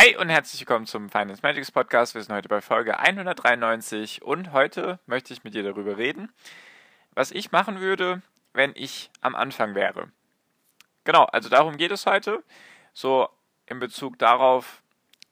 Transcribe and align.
Hi 0.00 0.16
und 0.16 0.28
herzlich 0.28 0.60
willkommen 0.60 0.86
zum 0.86 1.10
Finance 1.10 1.40
Magics 1.42 1.72
Podcast. 1.72 2.14
Wir 2.14 2.22
sind 2.22 2.32
heute 2.32 2.48
bei 2.48 2.60
Folge 2.60 3.00
193 3.00 4.22
und 4.22 4.52
heute 4.52 5.00
möchte 5.06 5.32
ich 5.32 5.42
mit 5.42 5.54
dir 5.54 5.64
darüber 5.64 5.96
reden, 5.96 6.32
was 7.16 7.32
ich 7.32 7.50
machen 7.50 7.80
würde, 7.80 8.22
wenn 8.52 8.70
ich 8.76 9.10
am 9.22 9.34
Anfang 9.34 9.74
wäre. 9.74 10.12
Genau, 11.02 11.24
also 11.24 11.48
darum 11.48 11.78
geht 11.78 11.90
es 11.90 12.06
heute. 12.06 12.44
So 12.92 13.28
in 13.66 13.80
Bezug 13.80 14.20
darauf, 14.20 14.84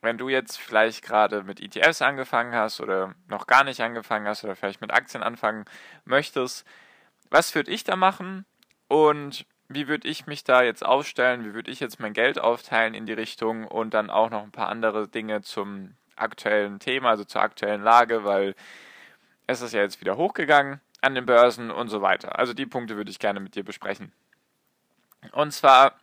wenn 0.02 0.18
du 0.18 0.28
jetzt 0.28 0.58
vielleicht 0.58 1.04
gerade 1.04 1.44
mit 1.44 1.60
ETFs 1.60 2.02
angefangen 2.02 2.52
hast 2.52 2.80
oder 2.80 3.14
noch 3.28 3.46
gar 3.46 3.62
nicht 3.62 3.80
angefangen 3.82 4.26
hast 4.26 4.42
oder 4.42 4.56
vielleicht 4.56 4.80
mit 4.80 4.92
Aktien 4.92 5.22
anfangen 5.22 5.64
möchtest, 6.04 6.66
was 7.30 7.54
würde 7.54 7.70
ich 7.70 7.84
da 7.84 7.94
machen 7.94 8.44
und 8.88 9.46
wie 9.68 9.88
würde 9.88 10.08
ich 10.08 10.26
mich 10.26 10.44
da 10.44 10.62
jetzt 10.62 10.84
aufstellen, 10.84 11.44
wie 11.44 11.54
würde 11.54 11.70
ich 11.70 11.80
jetzt 11.80 12.00
mein 12.00 12.12
Geld 12.12 12.38
aufteilen 12.38 12.94
in 12.94 13.06
die 13.06 13.12
Richtung 13.12 13.66
und 13.66 13.94
dann 13.94 14.10
auch 14.10 14.30
noch 14.30 14.42
ein 14.42 14.52
paar 14.52 14.68
andere 14.68 15.08
Dinge 15.08 15.42
zum 15.42 15.94
aktuellen 16.14 16.78
Thema, 16.78 17.10
also 17.10 17.24
zur 17.24 17.42
aktuellen 17.42 17.82
Lage, 17.82 18.24
weil 18.24 18.54
es 19.46 19.60
ist 19.60 19.72
ja 19.72 19.82
jetzt 19.82 20.00
wieder 20.00 20.16
hochgegangen 20.16 20.80
an 21.00 21.14
den 21.14 21.26
Börsen 21.26 21.70
und 21.70 21.88
so 21.88 22.00
weiter. 22.02 22.38
Also 22.38 22.54
die 22.54 22.66
Punkte 22.66 22.96
würde 22.96 23.10
ich 23.10 23.18
gerne 23.18 23.40
mit 23.40 23.54
dir 23.54 23.64
besprechen. 23.64 24.12
Und 25.32 25.52
zwar 25.52 25.98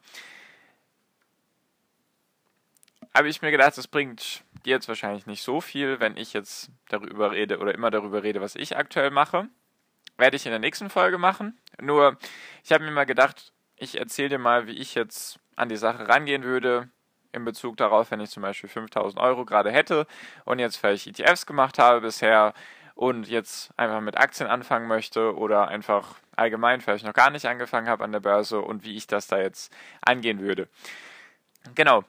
habe 3.14 3.30
ich 3.30 3.42
mir 3.42 3.52
gedacht, 3.52 3.78
es 3.78 3.88
bringt 3.88 4.44
dir 4.66 4.72
jetzt 4.72 4.88
wahrscheinlich 4.88 5.26
nicht 5.26 5.44
so 5.44 5.62
viel, 5.62 6.00
wenn 6.00 6.18
ich 6.18 6.34
jetzt 6.34 6.70
darüber 6.90 7.32
rede 7.32 7.60
oder 7.60 7.74
immer 7.74 7.92
darüber 7.92 8.24
rede, 8.24 8.42
was 8.42 8.56
ich 8.56 8.76
aktuell 8.76 9.12
mache. 9.12 9.48
Werde 10.18 10.36
ich 10.36 10.46
in 10.46 10.52
der 10.52 10.60
nächsten 10.60 10.90
Folge 10.90 11.18
machen. 11.18 11.58
Nur, 11.82 12.18
ich 12.64 12.72
habe 12.72 12.84
mir 12.84 12.92
mal 12.92 13.06
gedacht, 13.06 13.53
ich 13.84 14.00
erzähle 14.00 14.30
dir 14.30 14.40
mal, 14.40 14.68
wie 14.68 14.78
ich 14.78 14.96
jetzt 14.96 15.40
an 15.56 15.70
die 15.70 15.78
Sache 15.78 16.08
rangehen 16.08 16.44
würde, 16.44 16.90
in 17.32 17.46
Bezug 17.46 17.78
darauf, 17.78 18.12
wenn 18.12 18.20
ich 18.20 18.30
zum 18.30 18.44
Beispiel 18.44 18.70
5000 18.70 19.22
Euro 19.22 19.46
gerade 19.46 19.72
hätte 19.72 20.08
und 20.46 20.60
jetzt 20.60 20.78
vielleicht 20.78 21.08
ETFs 21.08 21.46
gemacht 21.46 21.80
habe 21.80 22.02
bisher 22.02 22.54
und 22.96 23.28
jetzt 23.28 23.72
einfach 23.78 24.02
mit 24.02 24.18
Aktien 24.18 24.48
anfangen 24.48 24.88
möchte 24.88 25.36
oder 25.36 25.68
einfach 25.68 26.16
allgemein 26.36 26.82
vielleicht 26.82 27.06
noch 27.06 27.14
gar 27.14 27.32
nicht 27.32 27.46
angefangen 27.46 27.90
habe 27.90 28.04
an 28.04 28.12
der 28.12 28.20
Börse 28.20 28.62
und 28.62 28.84
wie 28.84 28.96
ich 28.96 29.08
das 29.08 29.28
da 29.28 29.40
jetzt 29.40 29.74
angehen 30.02 30.40
würde. 30.40 30.68
Genau, 31.76 32.04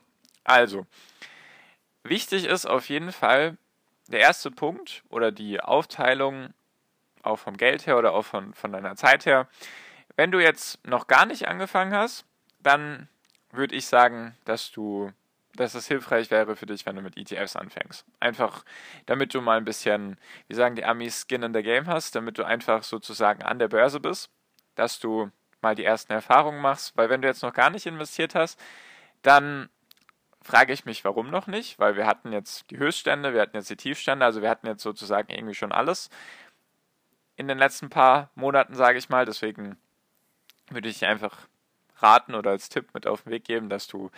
also, 0.44 0.86
wichtig 2.02 2.44
ist 2.44 2.66
auf 2.66 2.88
jeden 2.88 3.12
Fall 3.12 3.56
der 4.08 4.20
erste 4.20 4.50
Punkt 4.50 5.02
oder 5.08 5.32
die 5.32 5.60
Aufteilung 5.60 6.52
auch 7.22 7.38
vom 7.38 7.56
Geld 7.56 7.86
her 7.86 7.96
oder 7.96 8.12
auch 8.12 8.24
von, 8.24 8.52
von 8.52 8.72
deiner 8.72 8.96
Zeit 8.96 9.24
her 9.24 9.48
wenn 10.16 10.30
du 10.30 10.40
jetzt 10.40 10.86
noch 10.86 11.06
gar 11.06 11.26
nicht 11.26 11.48
angefangen 11.48 11.94
hast, 11.94 12.24
dann 12.60 13.08
würde 13.50 13.74
ich 13.74 13.86
sagen, 13.86 14.36
dass 14.44 14.70
du, 14.70 15.12
dass 15.54 15.74
es 15.74 15.86
hilfreich 15.86 16.30
wäre 16.30 16.56
für 16.56 16.66
dich, 16.66 16.86
wenn 16.86 16.96
du 16.96 17.02
mit 17.02 17.16
ETFs 17.16 17.56
anfängst. 17.56 18.04
Einfach, 18.20 18.64
damit 19.06 19.34
du 19.34 19.40
mal 19.40 19.58
ein 19.58 19.64
bisschen, 19.64 20.18
wie 20.48 20.54
sagen 20.54 20.76
die 20.76 20.84
Amis, 20.84 21.26
Skin 21.28 21.42
in 21.42 21.54
the 21.54 21.62
Game 21.62 21.86
hast, 21.86 22.14
damit 22.14 22.38
du 22.38 22.44
einfach 22.44 22.82
sozusagen 22.82 23.42
an 23.42 23.58
der 23.58 23.68
Börse 23.68 24.00
bist, 24.00 24.30
dass 24.74 24.98
du 24.98 25.30
mal 25.62 25.74
die 25.74 25.84
ersten 25.84 26.12
Erfahrungen 26.12 26.60
machst, 26.60 26.96
weil 26.96 27.08
wenn 27.08 27.22
du 27.22 27.28
jetzt 27.28 27.42
noch 27.42 27.52
gar 27.52 27.70
nicht 27.70 27.86
investiert 27.86 28.34
hast, 28.34 28.60
dann 29.22 29.68
frage 30.42 30.74
ich 30.74 30.84
mich, 30.84 31.04
warum 31.04 31.30
noch 31.30 31.46
nicht, 31.46 31.78
weil 31.78 31.96
wir 31.96 32.06
hatten 32.06 32.32
jetzt 32.32 32.70
die 32.70 32.76
Höchststände, 32.76 33.32
wir 33.32 33.40
hatten 33.40 33.56
jetzt 33.56 33.70
die 33.70 33.76
Tiefstände, 33.76 34.24
also 34.24 34.42
wir 34.42 34.50
hatten 34.50 34.66
jetzt 34.66 34.82
sozusagen 34.82 35.32
irgendwie 35.32 35.54
schon 35.54 35.72
alles 35.72 36.10
in 37.36 37.48
den 37.48 37.58
letzten 37.58 37.88
paar 37.88 38.30
Monaten, 38.34 38.74
sage 38.74 38.98
ich 38.98 39.08
mal, 39.08 39.24
deswegen 39.24 39.78
würde 40.70 40.88
ich 40.88 41.04
einfach 41.04 41.36
raten 41.98 42.34
oder 42.34 42.50
als 42.50 42.68
Tipp 42.68 42.88
mit 42.94 43.06
auf 43.06 43.22
den 43.22 43.32
Weg 43.32 43.44
geben, 43.44 43.68
dass 43.68 43.86
du 43.86 44.10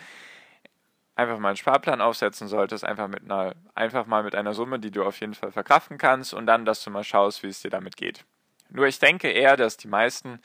einfach 1.15 1.39
mal 1.39 1.49
einen 1.49 1.57
Sparplan 1.57 2.01
aufsetzen 2.01 2.47
solltest, 2.47 2.83
einfach 2.83 3.07
mit 3.07 3.23
einer, 3.23 3.55
einfach 3.73 4.05
mal 4.05 4.23
mit 4.23 4.35
einer 4.35 4.53
Summe, 4.53 4.79
die 4.79 4.91
du 4.91 5.03
auf 5.03 5.19
jeden 5.19 5.33
Fall 5.33 5.51
verkraften 5.51 5.97
kannst 5.97 6.33
und 6.33 6.45
dann, 6.45 6.65
dass 6.65 6.83
du 6.83 6.91
mal 6.91 7.03
schaust, 7.03 7.43
wie 7.43 7.47
es 7.47 7.61
dir 7.61 7.71
damit 7.71 7.97
geht. 7.97 8.23
Nur 8.69 8.85
ich 8.85 8.99
denke 8.99 9.29
eher, 9.29 9.57
dass 9.57 9.77
die 9.77 9.87
meisten 9.87 10.39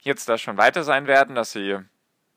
jetzt 0.00 0.28
da 0.28 0.38
schon 0.38 0.56
weiter 0.56 0.84
sein 0.84 1.06
werden, 1.06 1.34
dass 1.34 1.52
sie 1.52 1.78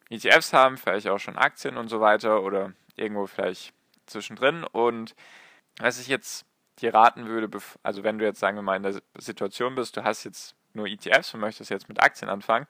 ETFs 0.09 0.53
haben, 0.53 0.77
vielleicht 0.77 1.07
auch 1.07 1.19
schon 1.19 1.37
Aktien 1.37 1.77
und 1.77 1.87
so 1.87 2.01
weiter 2.01 2.41
oder 2.41 2.73
irgendwo 2.95 3.27
vielleicht 3.27 3.73
zwischendrin. 4.07 4.63
Und 4.63 5.15
was 5.79 5.99
ich 5.99 6.07
jetzt 6.07 6.45
dir 6.79 6.93
raten 6.93 7.27
würde, 7.27 7.59
also 7.83 8.03
wenn 8.03 8.17
du 8.17 8.25
jetzt 8.25 8.39
sagen 8.39 8.57
wir 8.57 8.63
mal 8.63 8.75
in 8.77 8.83
der 8.83 9.01
Situation 9.17 9.75
bist, 9.75 9.97
du 9.97 10.03
hast 10.03 10.23
jetzt 10.23 10.55
nur 10.75 10.87
ETFs 10.87 11.33
und 11.33 11.39
möchtest 11.39 11.69
jetzt 11.69 11.89
mit 11.89 12.01
Aktien 12.01 12.29
anfangen, 12.29 12.67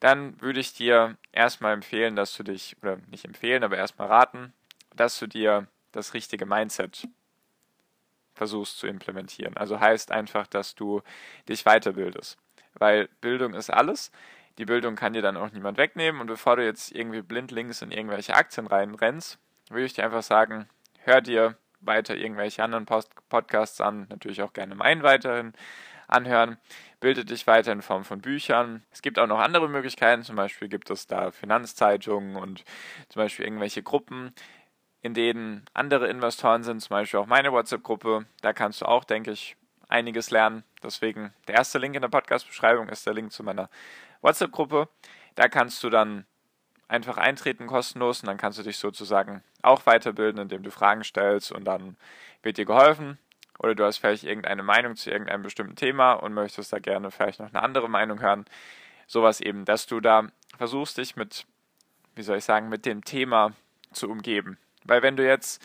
dann 0.00 0.40
würde 0.40 0.60
ich 0.60 0.74
dir 0.74 1.16
erstmal 1.30 1.74
empfehlen, 1.74 2.16
dass 2.16 2.36
du 2.36 2.42
dich, 2.42 2.76
oder 2.82 2.98
nicht 3.10 3.24
empfehlen, 3.24 3.62
aber 3.62 3.76
erstmal 3.76 4.08
raten, 4.08 4.52
dass 4.96 5.18
du 5.18 5.26
dir 5.26 5.68
das 5.92 6.14
richtige 6.14 6.46
Mindset 6.46 7.06
versuchst 8.34 8.78
zu 8.78 8.86
implementieren. 8.86 9.56
Also 9.56 9.78
heißt 9.78 10.10
einfach, 10.10 10.46
dass 10.46 10.74
du 10.74 11.02
dich 11.48 11.64
weiterbildest. 11.64 12.36
Weil 12.74 13.08
Bildung 13.20 13.54
ist 13.54 13.70
alles. 13.70 14.10
Die 14.58 14.64
Bildung 14.64 14.96
kann 14.96 15.12
dir 15.12 15.22
dann 15.22 15.36
auch 15.36 15.52
niemand 15.52 15.78
wegnehmen. 15.78 16.20
Und 16.20 16.26
bevor 16.26 16.56
du 16.56 16.64
jetzt 16.64 16.92
irgendwie 16.92 17.22
blindlings 17.22 17.82
in 17.82 17.90
irgendwelche 17.90 18.34
Aktien 18.34 18.66
reinrennst, 18.66 19.38
würde 19.70 19.84
ich 19.84 19.92
dir 19.92 20.04
einfach 20.04 20.22
sagen, 20.22 20.68
hör 21.04 21.20
dir 21.20 21.56
weiter 21.80 22.16
irgendwelche 22.16 22.62
anderen 22.62 22.86
Post 22.86 23.10
Podcasts 23.28 23.80
an, 23.80 24.06
natürlich 24.08 24.42
auch 24.42 24.52
gerne 24.52 24.74
meinen 24.74 25.02
weiterhin 25.02 25.52
anhören. 26.12 26.58
Bilde 27.00 27.24
dich 27.24 27.46
weiter 27.46 27.72
in 27.72 27.82
Form 27.82 28.04
von 28.04 28.20
Büchern. 28.20 28.84
Es 28.92 29.02
gibt 29.02 29.18
auch 29.18 29.26
noch 29.26 29.40
andere 29.40 29.68
Möglichkeiten, 29.68 30.22
zum 30.22 30.36
Beispiel 30.36 30.68
gibt 30.68 30.90
es 30.90 31.06
da 31.06 31.30
Finanzzeitungen 31.30 32.36
und 32.36 32.64
zum 33.08 33.20
Beispiel 33.20 33.44
irgendwelche 33.44 33.82
Gruppen, 33.82 34.32
in 35.00 35.14
denen 35.14 35.64
andere 35.74 36.08
Investoren 36.08 36.62
sind, 36.62 36.80
zum 36.80 36.90
Beispiel 36.90 37.18
auch 37.18 37.26
meine 37.26 37.52
WhatsApp-Gruppe. 37.52 38.26
Da 38.40 38.52
kannst 38.52 38.80
du 38.80 38.86
auch, 38.86 39.04
denke 39.04 39.32
ich, 39.32 39.56
einiges 39.88 40.30
lernen. 40.30 40.62
Deswegen 40.82 41.32
der 41.48 41.56
erste 41.56 41.78
Link 41.78 41.96
in 41.96 42.02
der 42.02 42.08
Podcast-Beschreibung 42.08 42.88
ist 42.88 43.04
der 43.04 43.14
Link 43.14 43.32
zu 43.32 43.42
meiner 43.42 43.68
WhatsApp-Gruppe. 44.20 44.88
Da 45.34 45.48
kannst 45.48 45.82
du 45.82 45.90
dann 45.90 46.24
einfach 46.86 47.16
eintreten 47.16 47.66
kostenlos 47.66 48.20
und 48.20 48.28
dann 48.28 48.36
kannst 48.36 48.58
du 48.58 48.62
dich 48.62 48.76
sozusagen 48.76 49.42
auch 49.62 49.86
weiterbilden, 49.86 50.40
indem 50.40 50.62
du 50.62 50.70
Fragen 50.70 51.02
stellst 51.02 51.50
und 51.50 51.64
dann 51.64 51.96
wird 52.42 52.58
dir 52.58 52.64
geholfen 52.64 53.18
oder 53.58 53.74
du 53.74 53.84
hast 53.84 53.98
vielleicht 53.98 54.24
irgendeine 54.24 54.62
Meinung 54.62 54.96
zu 54.96 55.10
irgendeinem 55.10 55.42
bestimmten 55.42 55.76
Thema 55.76 56.14
und 56.14 56.34
möchtest 56.34 56.72
da 56.72 56.78
gerne 56.78 57.10
vielleicht 57.10 57.40
noch 57.40 57.48
eine 57.48 57.62
andere 57.62 57.88
Meinung 57.88 58.20
hören. 58.20 58.44
Sowas 59.06 59.40
eben, 59.40 59.64
dass 59.64 59.86
du 59.86 60.00
da 60.00 60.28
versuchst, 60.56 60.98
dich 60.98 61.16
mit, 61.16 61.46
wie 62.14 62.22
soll 62.22 62.38
ich 62.38 62.44
sagen, 62.44 62.68
mit 62.68 62.86
dem 62.86 63.04
Thema 63.04 63.52
zu 63.92 64.10
umgeben. 64.10 64.58
Weil 64.84 65.02
wenn 65.02 65.16
du 65.16 65.26
jetzt 65.26 65.64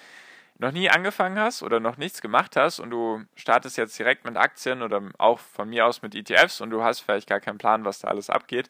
noch 0.59 0.71
nie 0.71 0.89
angefangen 0.89 1.39
hast 1.39 1.61
oder 1.61 1.79
noch 1.79 1.97
nichts 1.97 2.21
gemacht 2.21 2.55
hast 2.55 2.79
und 2.79 2.89
du 2.89 3.23
startest 3.35 3.77
jetzt 3.77 3.97
direkt 3.97 4.25
mit 4.25 4.37
Aktien 4.37 4.81
oder 4.81 5.01
auch 5.17 5.39
von 5.39 5.69
mir 5.69 5.85
aus 5.85 6.01
mit 6.01 6.15
ETFs 6.15 6.61
und 6.61 6.71
du 6.71 6.83
hast 6.83 7.01
vielleicht 7.01 7.29
gar 7.29 7.39
keinen 7.39 7.59
Plan, 7.59 7.85
was 7.85 7.99
da 7.99 8.07
alles 8.07 8.29
abgeht, 8.29 8.69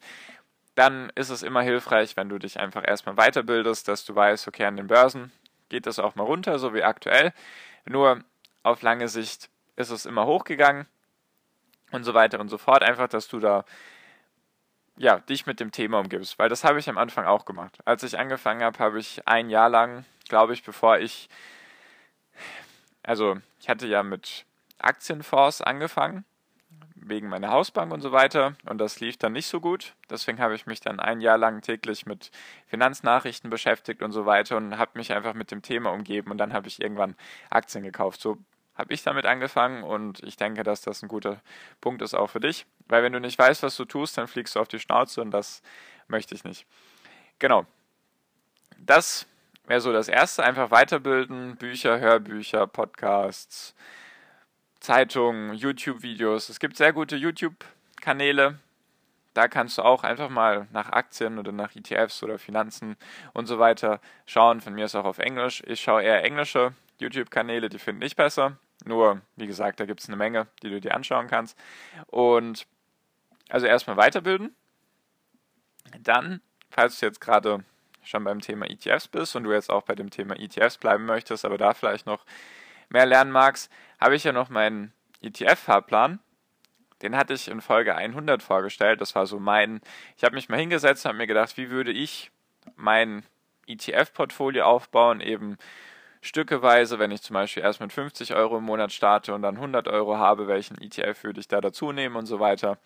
dann 0.74 1.10
ist 1.14 1.30
es 1.30 1.42
immer 1.42 1.62
hilfreich, 1.62 2.16
wenn 2.16 2.28
du 2.28 2.38
dich 2.38 2.60
einfach 2.60 2.86
erstmal 2.86 3.16
weiterbildest, 3.16 3.88
dass 3.88 4.04
du 4.04 4.14
weißt, 4.14 4.46
okay, 4.46 4.64
an 4.64 4.76
den 4.76 4.86
Börsen 4.86 5.32
geht 5.70 5.86
das 5.86 5.98
auch 5.98 6.14
mal 6.14 6.24
runter, 6.24 6.58
so 6.58 6.72
wie 6.74 6.84
aktuell. 6.84 7.32
Nur 7.84 8.22
auf 8.68 8.82
lange 8.82 9.08
Sicht 9.08 9.50
ist 9.76 9.90
es 9.90 10.06
immer 10.06 10.26
hochgegangen 10.26 10.86
und 11.92 12.04
so 12.04 12.14
weiter 12.14 12.40
und 12.40 12.48
so 12.48 12.58
fort. 12.58 12.82
Einfach, 12.82 13.08
dass 13.08 13.28
du 13.28 13.38
da 13.40 13.64
ja, 14.98 15.20
dich 15.20 15.46
mit 15.46 15.60
dem 15.60 15.70
Thema 15.70 16.00
umgibst, 16.00 16.38
weil 16.38 16.48
das 16.48 16.64
habe 16.64 16.78
ich 16.78 16.88
am 16.88 16.98
Anfang 16.98 17.24
auch 17.24 17.44
gemacht. 17.44 17.78
Als 17.84 18.02
ich 18.02 18.18
angefangen 18.18 18.62
habe, 18.62 18.78
habe 18.80 18.98
ich 18.98 19.26
ein 19.26 19.48
Jahr 19.48 19.68
lang, 19.68 20.04
glaube 20.28 20.54
ich, 20.54 20.64
bevor 20.64 20.98
ich, 20.98 21.28
also 23.04 23.36
ich 23.60 23.68
hatte 23.68 23.86
ja 23.86 24.02
mit 24.02 24.44
Aktienfonds 24.78 25.62
angefangen, 25.62 26.24
wegen 26.96 27.28
meiner 27.28 27.50
Hausbank 27.50 27.92
und 27.92 28.00
so 28.00 28.12
weiter, 28.12 28.54
und 28.66 28.78
das 28.78 29.00
lief 29.00 29.16
dann 29.16 29.32
nicht 29.32 29.46
so 29.46 29.60
gut. 29.60 29.94
Deswegen 30.10 30.40
habe 30.40 30.54
ich 30.54 30.66
mich 30.66 30.80
dann 30.80 31.00
ein 31.00 31.20
Jahr 31.20 31.38
lang 31.38 31.62
täglich 31.62 32.04
mit 32.04 32.30
Finanznachrichten 32.66 33.50
beschäftigt 33.50 34.02
und 34.02 34.12
so 34.12 34.26
weiter 34.26 34.56
und 34.56 34.78
habe 34.78 34.92
mich 34.94 35.12
einfach 35.12 35.34
mit 35.34 35.50
dem 35.50 35.62
Thema 35.62 35.90
umgeben 35.90 36.30
und 36.30 36.38
dann 36.38 36.52
habe 36.52 36.68
ich 36.68 36.82
irgendwann 36.82 37.16
Aktien 37.50 37.84
gekauft. 37.84 38.20
So 38.20 38.36
habe 38.78 38.94
ich 38.94 39.02
damit 39.02 39.26
angefangen 39.26 39.82
und 39.82 40.22
ich 40.22 40.36
denke, 40.36 40.62
dass 40.62 40.80
das 40.80 41.02
ein 41.02 41.08
guter 41.08 41.42
Punkt 41.80 42.00
ist 42.00 42.14
auch 42.14 42.28
für 42.30 42.40
dich, 42.40 42.64
weil 42.86 43.02
wenn 43.02 43.12
du 43.12 43.20
nicht 43.20 43.38
weißt, 43.38 43.64
was 43.64 43.76
du 43.76 43.84
tust, 43.84 44.16
dann 44.16 44.28
fliegst 44.28 44.54
du 44.54 44.60
auf 44.60 44.68
die 44.68 44.78
Schnauze 44.78 45.20
und 45.20 45.32
das 45.32 45.62
möchte 46.06 46.34
ich 46.34 46.44
nicht. 46.44 46.64
Genau. 47.40 47.66
Das 48.78 49.26
wäre 49.66 49.80
so 49.80 49.92
das 49.92 50.08
Erste. 50.08 50.44
Einfach 50.44 50.70
weiterbilden, 50.70 51.56
Bücher, 51.56 51.98
Hörbücher, 51.98 52.68
Podcasts, 52.68 53.74
Zeitungen, 54.78 55.54
YouTube-Videos. 55.54 56.48
Es 56.48 56.60
gibt 56.60 56.76
sehr 56.76 56.92
gute 56.92 57.16
YouTube-Kanäle. 57.16 58.60
Da 59.34 59.48
kannst 59.48 59.78
du 59.78 59.82
auch 59.82 60.04
einfach 60.04 60.30
mal 60.30 60.68
nach 60.72 60.90
Aktien 60.90 61.38
oder 61.38 61.52
nach 61.52 61.74
ETFs 61.74 62.22
oder 62.22 62.38
Finanzen 62.38 62.96
und 63.34 63.46
so 63.46 63.58
weiter 63.58 64.00
schauen. 64.24 64.60
Von 64.60 64.74
mir 64.74 64.84
ist 64.84 64.94
auch 64.94 65.04
auf 65.04 65.18
Englisch. 65.18 65.62
Ich 65.66 65.80
schaue 65.80 66.02
eher 66.02 66.24
englische 66.24 66.72
YouTube-Kanäle, 66.98 67.68
die 67.68 67.78
finde 67.78 68.06
ich 68.06 68.16
besser. 68.16 68.56
Nur, 68.84 69.20
wie 69.36 69.46
gesagt, 69.46 69.80
da 69.80 69.86
gibt 69.86 70.00
es 70.00 70.08
eine 70.08 70.16
Menge, 70.16 70.46
die 70.62 70.70
du 70.70 70.80
dir 70.80 70.94
anschauen 70.94 71.26
kannst. 71.26 71.58
Und 72.06 72.66
also 73.48 73.66
erstmal 73.66 73.96
weiterbilden. 73.96 74.54
Dann, 76.00 76.40
falls 76.70 77.00
du 77.00 77.06
jetzt 77.06 77.20
gerade 77.20 77.64
schon 78.02 78.24
beim 78.24 78.40
Thema 78.40 78.68
ETFs 78.70 79.08
bist 79.08 79.36
und 79.36 79.44
du 79.44 79.52
jetzt 79.52 79.70
auch 79.70 79.82
bei 79.82 79.94
dem 79.94 80.10
Thema 80.10 80.38
ETFs 80.38 80.78
bleiben 80.78 81.06
möchtest, 81.06 81.44
aber 81.44 81.58
da 81.58 81.74
vielleicht 81.74 82.06
noch 82.06 82.24
mehr 82.88 83.06
lernen 83.06 83.30
magst, 83.30 83.70
habe 84.00 84.16
ich 84.16 84.24
ja 84.24 84.32
noch 84.32 84.48
meinen 84.48 84.92
ETF-Fahrplan. 85.22 86.20
Den 87.02 87.16
hatte 87.16 87.34
ich 87.34 87.48
in 87.48 87.60
Folge 87.60 87.94
100 87.94 88.42
vorgestellt. 88.42 89.00
Das 89.00 89.14
war 89.14 89.26
so 89.26 89.38
mein, 89.38 89.80
ich 90.16 90.24
habe 90.24 90.34
mich 90.34 90.48
mal 90.48 90.58
hingesetzt 90.58 91.04
und 91.04 91.10
habe 91.10 91.18
mir 91.18 91.26
gedacht, 91.26 91.56
wie 91.56 91.70
würde 91.70 91.92
ich 91.92 92.30
mein 92.76 93.24
ETF-Portfolio 93.66 94.64
aufbauen, 94.64 95.20
eben 95.20 95.58
stückeweise, 96.20 96.98
wenn 96.98 97.10
ich 97.10 97.22
zum 97.22 97.34
Beispiel 97.34 97.62
erst 97.62 97.80
mit 97.80 97.92
50 97.92 98.34
Euro 98.34 98.58
im 98.58 98.64
Monat 98.64 98.92
starte 98.92 99.34
und 99.34 99.42
dann 99.42 99.56
100 99.56 99.88
Euro 99.88 100.18
habe, 100.18 100.48
welchen 100.48 100.80
ETF 100.80 101.24
würde 101.24 101.40
ich 101.40 101.48
da 101.48 101.60
dazu 101.60 101.92
nehmen 101.92 102.16
und 102.16 102.26
so 102.26 102.40
weiter. 102.40 102.78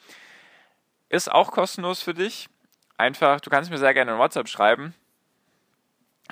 Ist 1.08 1.31
auch 1.31 1.50
kostenlos 1.52 2.02
für 2.02 2.14
dich. 2.14 2.49
Einfach, 2.96 3.40
du 3.40 3.50
kannst 3.50 3.70
mir 3.70 3.79
sehr 3.79 3.94
gerne 3.94 4.12
in 4.12 4.19
WhatsApp 4.19 4.49
schreiben. 4.49 4.94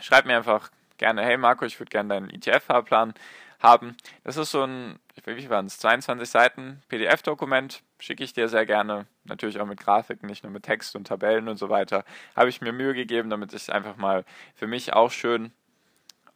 Schreib 0.01 0.25
mir 0.25 0.37
einfach 0.37 0.71
gerne, 0.99 1.23
hey 1.23 1.37
Marco, 1.37 1.65
ich 1.65 1.79
würde 1.81 1.91
gerne 1.91 2.09
deinen 2.09 2.31
ETF-Fahrplan 2.31 3.15
haben. 3.61 3.97
Das 4.25 4.37
ist 4.37 4.51
so 4.51 4.63
ein, 4.65 4.99
wie 5.25 5.51
waren 5.51 5.67
es, 5.67 5.79
22 5.79 6.29
Seiten 6.29 6.83
PDF-Dokument, 6.89 7.83
schicke 7.99 8.25
ich 8.25 8.33
dir 8.33 8.49
sehr 8.49 8.67
gerne. 8.67 9.07
Natürlich 9.25 9.61
auch 9.61 9.67
mit 9.67 9.81
Grafiken, 9.81 10.27
nicht 10.27 10.43
nur 10.43 10.53
mit 10.53 10.63
Text 10.63 10.97
und 10.97 11.07
Tabellen 11.07 11.49
und 11.49 11.57
so 11.57 11.69
weiter. 11.69 12.05
Habe 12.35 12.49
ich 12.49 12.61
mir 12.61 12.73
Mühe 12.73 12.95
gegeben, 12.95 13.31
damit 13.31 13.53
ich 13.53 13.63
es 13.63 13.71
einfach 13.71 13.97
mal 13.97 14.25
für 14.55 14.67
mich 14.67 14.93
auch 14.93 15.11
schön 15.11 15.53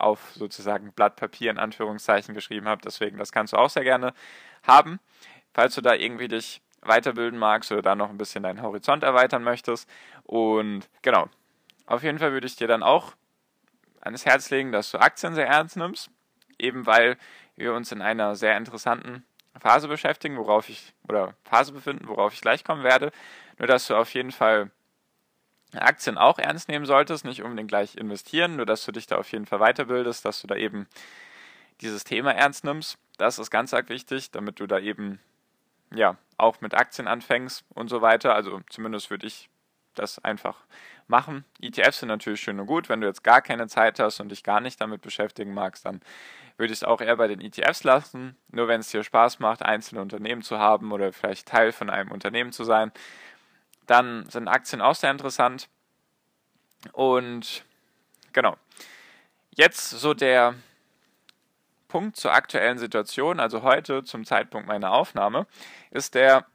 auf 0.04 0.32
sozusagen 0.34 0.92
Blatt 0.92 1.16
Papier 1.16 1.50
in 1.50 1.58
Anführungszeichen 1.58 2.34
geschrieben 2.34 2.68
habe. 2.68 2.82
Deswegen, 2.84 3.18
das 3.18 3.32
kannst 3.32 3.54
du 3.54 3.56
auch 3.56 3.70
sehr 3.70 3.84
gerne 3.84 4.12
haben. 4.62 5.00
Falls 5.54 5.74
du 5.74 5.80
da 5.80 5.94
irgendwie 5.94 6.28
dich 6.28 6.60
weiterbilden 6.82 7.38
magst 7.38 7.72
oder 7.72 7.82
da 7.82 7.94
noch 7.94 8.10
ein 8.10 8.18
bisschen 8.18 8.42
deinen 8.42 8.62
Horizont 8.62 9.02
erweitern 9.02 9.42
möchtest. 9.42 9.88
Und 10.24 10.88
genau, 11.02 11.28
auf 11.86 12.02
jeden 12.02 12.18
Fall 12.18 12.32
würde 12.32 12.46
ich 12.46 12.56
dir 12.56 12.68
dann 12.68 12.82
auch 12.82 13.14
ans 14.02 14.26
Herz 14.26 14.50
legen, 14.50 14.70
dass 14.70 14.90
du 14.90 14.98
Aktien 14.98 15.34
sehr 15.34 15.46
ernst 15.46 15.76
nimmst, 15.76 16.10
eben 16.58 16.84
weil 16.86 17.16
wir 17.56 17.72
uns 17.72 17.90
in 17.90 18.02
einer 18.02 18.36
sehr 18.36 18.56
interessanten 18.56 19.24
Phase 19.58 19.88
beschäftigen, 19.88 20.36
worauf 20.36 20.68
ich, 20.68 20.92
oder 21.08 21.34
Phase 21.44 21.72
befinden, 21.72 22.08
worauf 22.08 22.34
ich 22.34 22.40
gleich 22.40 22.64
kommen 22.64 22.84
werde. 22.84 23.12
Nur, 23.58 23.68
dass 23.68 23.86
du 23.86 23.96
auf 23.96 24.12
jeden 24.12 24.32
Fall 24.32 24.70
Aktien 25.72 26.18
auch 26.18 26.38
ernst 26.38 26.68
nehmen 26.68 26.86
solltest, 26.86 27.24
nicht 27.24 27.42
unbedingt 27.42 27.68
gleich 27.68 27.96
investieren, 27.96 28.56
nur 28.56 28.66
dass 28.66 28.84
du 28.84 28.92
dich 28.92 29.06
da 29.06 29.16
auf 29.16 29.32
jeden 29.32 29.46
Fall 29.46 29.58
weiterbildest, 29.58 30.24
dass 30.24 30.40
du 30.40 30.46
da 30.46 30.54
eben 30.54 30.86
dieses 31.80 32.04
Thema 32.04 32.32
ernst 32.32 32.64
nimmst. 32.64 32.98
Das 33.18 33.38
ist 33.38 33.50
ganz 33.50 33.74
arg 33.74 33.88
wichtig, 33.88 34.30
damit 34.30 34.60
du 34.60 34.66
da 34.66 34.78
eben 34.78 35.20
ja 35.92 36.16
auch 36.38 36.60
mit 36.60 36.74
Aktien 36.74 37.08
anfängst 37.08 37.64
und 37.70 37.88
so 37.88 38.02
weiter. 38.02 38.34
Also 38.34 38.60
zumindest 38.68 39.10
würde 39.10 39.26
ich 39.26 39.48
das 39.94 40.18
einfach 40.24 40.64
machen. 41.06 41.44
ETFs 41.60 42.00
sind 42.00 42.08
natürlich 42.08 42.40
schön 42.40 42.58
und 42.58 42.66
gut. 42.66 42.88
Wenn 42.88 43.00
du 43.00 43.06
jetzt 43.06 43.22
gar 43.22 43.42
keine 43.42 43.68
Zeit 43.68 43.98
hast 44.00 44.20
und 44.20 44.30
dich 44.30 44.42
gar 44.42 44.60
nicht 44.60 44.80
damit 44.80 45.02
beschäftigen 45.02 45.54
magst, 45.54 45.86
dann 45.86 46.00
würde 46.56 46.72
ich 46.72 46.80
es 46.80 46.84
auch 46.84 47.00
eher 47.00 47.16
bei 47.16 47.28
den 47.28 47.40
ETFs 47.40 47.84
lassen. 47.84 48.36
Nur 48.50 48.68
wenn 48.68 48.80
es 48.80 48.90
dir 48.90 49.02
Spaß 49.02 49.38
macht, 49.38 49.62
einzelne 49.62 50.00
Unternehmen 50.00 50.42
zu 50.42 50.58
haben 50.58 50.92
oder 50.92 51.12
vielleicht 51.12 51.48
Teil 51.48 51.72
von 51.72 51.90
einem 51.90 52.10
Unternehmen 52.10 52.52
zu 52.52 52.64
sein, 52.64 52.92
dann 53.86 54.28
sind 54.30 54.48
Aktien 54.48 54.80
auch 54.80 54.94
sehr 54.94 55.10
interessant. 55.10 55.68
Und 56.92 57.64
genau. 58.32 58.56
Jetzt 59.50 59.90
so 59.90 60.14
der 60.14 60.54
Punkt 61.88 62.16
zur 62.16 62.32
aktuellen 62.32 62.78
Situation, 62.78 63.38
also 63.38 63.62
heute 63.62 64.02
zum 64.02 64.24
Zeitpunkt 64.24 64.66
meiner 64.66 64.92
Aufnahme, 64.92 65.46
ist 65.90 66.14
der, 66.14 66.46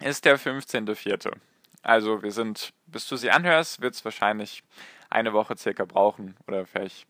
ist 0.00 0.24
der 0.24 0.38
15.04. 0.38 1.32
Also 1.82 2.22
wir 2.22 2.32
sind, 2.32 2.72
bis 2.86 3.06
du 3.08 3.16
sie 3.16 3.30
anhörst, 3.30 3.80
wird 3.80 3.94
es 3.94 4.04
wahrscheinlich 4.04 4.64
eine 5.10 5.32
Woche 5.32 5.56
circa 5.56 5.84
brauchen 5.84 6.36
oder 6.46 6.66
vielleicht, 6.66 7.06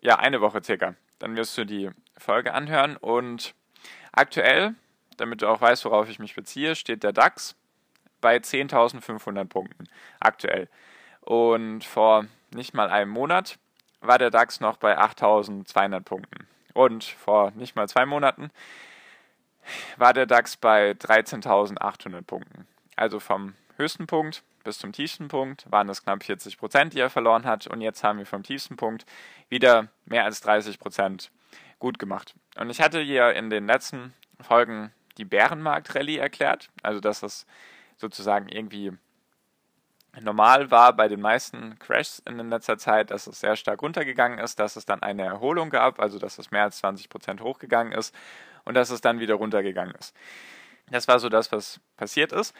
ja, 0.00 0.16
eine 0.18 0.40
Woche 0.40 0.62
circa. 0.62 0.94
Dann 1.18 1.36
wirst 1.36 1.58
du 1.58 1.66
die 1.66 1.90
Folge 2.16 2.54
anhören 2.54 2.96
und 2.96 3.54
aktuell 4.12 4.74
damit 5.16 5.42
du 5.42 5.48
auch 5.48 5.60
weißt, 5.60 5.84
worauf 5.84 6.08
ich 6.08 6.18
mich 6.18 6.34
beziehe, 6.34 6.74
steht 6.76 7.02
der 7.02 7.12
DAX 7.12 7.56
bei 8.20 8.36
10.500 8.36 9.44
Punkten 9.46 9.88
aktuell. 10.20 10.68
Und 11.20 11.84
vor 11.84 12.26
nicht 12.54 12.74
mal 12.74 12.88
einem 12.90 13.10
Monat 13.10 13.58
war 14.00 14.18
der 14.18 14.30
DAX 14.30 14.60
noch 14.60 14.76
bei 14.76 14.98
8.200 14.98 16.00
Punkten. 16.00 16.46
Und 16.74 17.04
vor 17.04 17.52
nicht 17.52 17.76
mal 17.76 17.88
zwei 17.88 18.06
Monaten 18.06 18.50
war 19.96 20.12
der 20.12 20.26
DAX 20.26 20.56
bei 20.56 20.92
13.800 20.92 22.22
Punkten. 22.22 22.66
Also 22.96 23.20
vom 23.20 23.54
höchsten 23.76 24.06
Punkt 24.06 24.42
bis 24.64 24.78
zum 24.78 24.92
tiefsten 24.92 25.28
Punkt 25.28 25.70
waren 25.70 25.88
es 25.88 26.02
knapp 26.02 26.24
40 26.24 26.58
Prozent, 26.58 26.94
die 26.94 27.00
er 27.00 27.10
verloren 27.10 27.44
hat. 27.44 27.66
Und 27.66 27.80
jetzt 27.80 28.02
haben 28.02 28.18
wir 28.18 28.26
vom 28.26 28.42
tiefsten 28.42 28.76
Punkt 28.76 29.04
wieder 29.48 29.88
mehr 30.06 30.24
als 30.24 30.40
30 30.40 30.78
Prozent 30.78 31.30
gut 31.78 31.98
gemacht. 31.98 32.34
Und 32.56 32.70
ich 32.70 32.80
hatte 32.80 33.00
hier 33.00 33.34
in 33.34 33.50
den 33.50 33.66
letzten 33.66 34.14
Folgen 34.40 34.92
die 35.18 35.24
Bärenmarkt-Rallye 35.24 36.18
erklärt. 36.18 36.70
Also, 36.82 37.00
dass 37.00 37.20
das 37.20 37.46
sozusagen 37.96 38.48
irgendwie 38.48 38.92
normal 40.20 40.70
war 40.70 40.92
bei 40.94 41.08
den 41.08 41.20
meisten 41.20 41.78
Crashs 41.78 42.20
in 42.20 42.38
letzter 42.48 42.78
Zeit, 42.78 43.10
dass 43.10 43.26
es 43.26 43.40
sehr 43.40 43.56
stark 43.56 43.82
runtergegangen 43.82 44.38
ist, 44.38 44.58
dass 44.58 44.76
es 44.76 44.86
dann 44.86 45.02
eine 45.02 45.24
Erholung 45.24 45.70
gab, 45.70 46.00
also 46.00 46.18
dass 46.18 46.38
es 46.38 46.50
mehr 46.50 46.64
als 46.64 46.78
20 46.78 47.08
Prozent 47.08 47.40
hochgegangen 47.40 47.92
ist 47.92 48.14
und 48.64 48.74
dass 48.74 48.90
es 48.90 49.00
dann 49.00 49.20
wieder 49.20 49.34
runtergegangen 49.34 49.94
ist. 49.96 50.14
Das 50.90 51.08
war 51.08 51.18
so 51.18 51.28
das, 51.28 51.50
was 51.50 51.80
passiert 51.96 52.32
ist. 52.32 52.54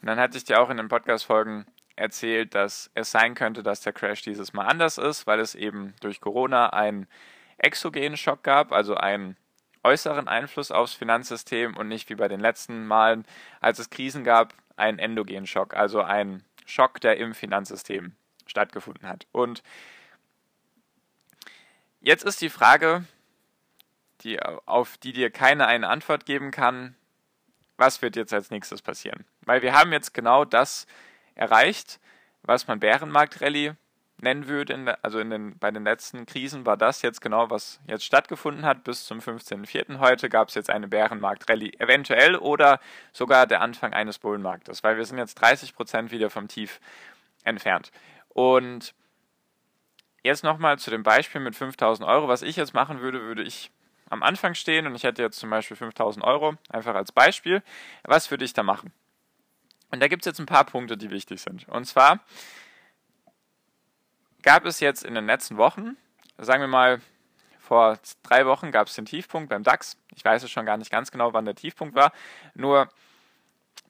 Und 0.00 0.06
dann 0.06 0.18
hatte 0.18 0.36
ich 0.36 0.44
dir 0.44 0.60
auch 0.60 0.70
in 0.70 0.76
den 0.76 0.88
Podcast-Folgen 0.88 1.66
erzählt, 1.96 2.54
dass 2.54 2.90
es 2.94 3.10
sein 3.10 3.34
könnte, 3.34 3.62
dass 3.62 3.80
der 3.80 3.92
Crash 3.92 4.22
dieses 4.22 4.52
Mal 4.52 4.66
anders 4.66 4.96
ist, 4.98 5.26
weil 5.26 5.40
es 5.40 5.54
eben 5.54 5.94
durch 6.00 6.20
Corona 6.20 6.70
einen 6.70 7.06
exogenen 7.58 8.16
Schock 8.16 8.42
gab, 8.42 8.72
also 8.72 8.94
einen 8.94 9.36
äußeren 9.82 10.28
Einfluss 10.28 10.70
aufs 10.70 10.94
Finanzsystem 10.94 11.76
und 11.76 11.88
nicht 11.88 12.10
wie 12.10 12.14
bei 12.14 12.28
den 12.28 12.40
letzten 12.40 12.86
Malen, 12.86 13.24
als 13.60 13.78
es 13.78 13.90
Krisen 13.90 14.24
gab, 14.24 14.54
einen 14.76 14.98
endogenen 14.98 15.46
Schock, 15.46 15.74
also 15.74 16.02
ein 16.02 16.44
Schock, 16.66 17.00
der 17.00 17.16
im 17.16 17.34
Finanzsystem 17.34 18.14
stattgefunden 18.46 19.08
hat. 19.08 19.26
Und 19.32 19.62
jetzt 22.00 22.24
ist 22.24 22.40
die 22.40 22.50
Frage, 22.50 23.04
die, 24.22 24.40
auf 24.42 24.98
die 24.98 25.12
dir 25.12 25.30
keine 25.30 25.66
eine 25.66 25.88
Antwort 25.88 26.26
geben 26.26 26.50
kann, 26.50 26.94
was 27.76 28.02
wird 28.02 28.16
jetzt 28.16 28.34
als 28.34 28.50
nächstes 28.50 28.82
passieren? 28.82 29.24
Weil 29.42 29.62
wir 29.62 29.72
haben 29.72 29.92
jetzt 29.92 30.12
genau 30.12 30.44
das 30.44 30.86
erreicht, 31.34 31.98
was 32.42 32.66
man 32.66 32.80
Bärenmarkt-Rallye 32.80 33.74
nennen 34.22 34.48
würde, 34.48 34.72
in, 34.72 34.88
also 34.88 35.18
in 35.18 35.30
den, 35.30 35.58
bei 35.58 35.70
den 35.70 35.84
letzten 35.84 36.26
Krisen 36.26 36.66
war 36.66 36.76
das 36.76 37.02
jetzt 37.02 37.20
genau, 37.20 37.50
was 37.50 37.80
jetzt 37.86 38.04
stattgefunden 38.04 38.64
hat. 38.64 38.84
Bis 38.84 39.04
zum 39.04 39.18
15.04. 39.18 39.98
heute 39.98 40.28
gab 40.28 40.48
es 40.48 40.54
jetzt 40.54 40.70
eine 40.70 40.88
Bärenmarkt-Rallye, 40.88 41.74
eventuell 41.78 42.36
oder 42.36 42.80
sogar 43.12 43.46
der 43.46 43.60
Anfang 43.60 43.92
eines 43.92 44.18
Bullenmarktes, 44.18 44.82
weil 44.82 44.96
wir 44.96 45.04
sind 45.04 45.18
jetzt 45.18 45.34
30 45.36 45.74
Prozent 45.74 46.10
wieder 46.10 46.30
vom 46.30 46.48
Tief 46.48 46.80
entfernt. 47.44 47.90
Und 48.28 48.94
jetzt 50.22 50.44
nochmal 50.44 50.78
zu 50.78 50.90
dem 50.90 51.02
Beispiel 51.02 51.40
mit 51.40 51.56
5000 51.56 52.08
Euro. 52.08 52.28
Was 52.28 52.42
ich 52.42 52.56
jetzt 52.56 52.74
machen 52.74 53.00
würde, 53.00 53.22
würde 53.22 53.42
ich 53.42 53.70
am 54.08 54.22
Anfang 54.22 54.54
stehen 54.54 54.86
und 54.86 54.94
ich 54.94 55.04
hätte 55.04 55.22
jetzt 55.22 55.38
zum 55.38 55.50
Beispiel 55.50 55.76
5000 55.76 56.24
Euro, 56.24 56.54
einfach 56.68 56.94
als 56.94 57.12
Beispiel. 57.12 57.62
Was 58.02 58.30
würde 58.30 58.44
ich 58.44 58.52
da 58.52 58.62
machen? 58.62 58.92
Und 59.90 60.00
da 60.00 60.08
gibt 60.08 60.22
es 60.22 60.26
jetzt 60.26 60.40
ein 60.40 60.46
paar 60.46 60.64
Punkte, 60.64 60.96
die 60.96 61.10
wichtig 61.10 61.40
sind. 61.40 61.68
Und 61.68 61.84
zwar 61.84 62.20
gab 64.42 64.64
es 64.64 64.80
jetzt 64.80 65.04
in 65.04 65.14
den 65.14 65.26
letzten 65.26 65.56
Wochen, 65.56 65.96
sagen 66.38 66.62
wir 66.62 66.68
mal, 66.68 67.00
vor 67.58 67.98
drei 68.24 68.46
Wochen 68.46 68.72
gab 68.72 68.88
es 68.88 68.94
den 68.94 69.06
Tiefpunkt 69.06 69.48
beim 69.48 69.62
DAX. 69.62 69.96
Ich 70.16 70.24
weiß 70.24 70.42
es 70.42 70.50
schon 70.50 70.66
gar 70.66 70.76
nicht 70.76 70.90
ganz 70.90 71.10
genau, 71.10 71.32
wann 71.32 71.44
der 71.44 71.54
Tiefpunkt 71.54 71.94
war. 71.94 72.12
Nur 72.54 72.88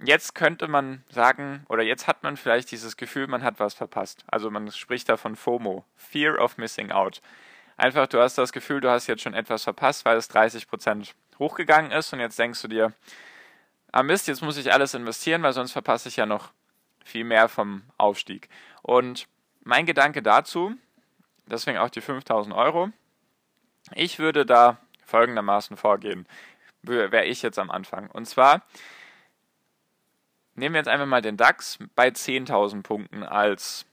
jetzt 0.05 0.35
könnte 0.35 0.69
man 0.69 1.05
sagen, 1.11 1.65
oder 1.69 1.83
jetzt 1.83 2.07
hat 2.07 2.23
man 2.23 2.37
vielleicht 2.37 2.71
dieses 2.71 2.97
Gefühl, 2.97 3.27
man 3.27 3.43
hat 3.43 3.59
was 3.59 3.75
verpasst. 3.75 4.25
Also 4.27 4.51
man 4.51 4.71
spricht 4.71 5.09
da 5.09 5.17
von 5.17 5.37
FOMO, 5.37 5.85
Fear 5.97 6.39
of 6.43 6.59
Missing 6.59 6.91
Out. 6.91 7.23
Einfach, 7.77 8.07
du 8.07 8.21
hast 8.21 8.37
das 8.37 8.53
Gefühl, 8.53 8.81
du 8.81 8.91
hast 8.91 9.07
jetzt 9.07 9.23
schon 9.23 9.33
etwas 9.33 9.65
verpasst, 9.65 10.05
weil 10.05 10.19
es 10.19 10.31
30% 10.31 11.13
hochgegangen 11.39 11.93
ist 11.93 12.13
und 12.13 12.21
jetzt 12.21 12.39
denkst 12.39 12.61
du 12.61 12.69
dir, 12.69 12.93
ah 13.93 14.03
Mist, 14.03 14.29
jetzt 14.29 14.43
muss 14.43 14.59
ich 14.59 14.73
alles 14.73 14.93
investieren, 14.93 15.43
weil 15.43 15.55
sonst 15.55 15.73
verpasse 15.73 16.09
ich 16.09 16.17
ja 16.17 16.27
noch 16.27 16.53
viel 17.03 17.25
mehr 17.25 17.49
vom 17.49 17.83
Aufstieg. 17.97 18.49
Und 18.83 19.27
mein 19.63 19.87
Gedanke 19.87 20.23
dazu 20.23 20.77
deswegen 21.51 21.79
auch 21.79 21.91
die 21.91 22.01
5000 22.01 22.55
Euro. 22.55 22.91
Ich 23.95 24.19
würde 24.19 24.47
da 24.47 24.79
folgendermaßen 25.05 25.77
vorgehen, 25.77 26.27
wäre 26.83 27.25
ich 27.25 27.43
jetzt 27.43 27.59
am 27.59 27.71
Anfang. 27.71 28.09
Und 28.11 28.27
zwar 28.27 28.63
nehmen 30.55 30.75
wir 30.75 30.81
jetzt 30.81 30.89
einfach 30.89 31.07
mal 31.07 31.23
den 31.23 31.37
DAX 31.37 31.79
bei 31.95 32.09
10.000 32.09 32.83
Punkten 32.83 33.23
als, 33.23 33.87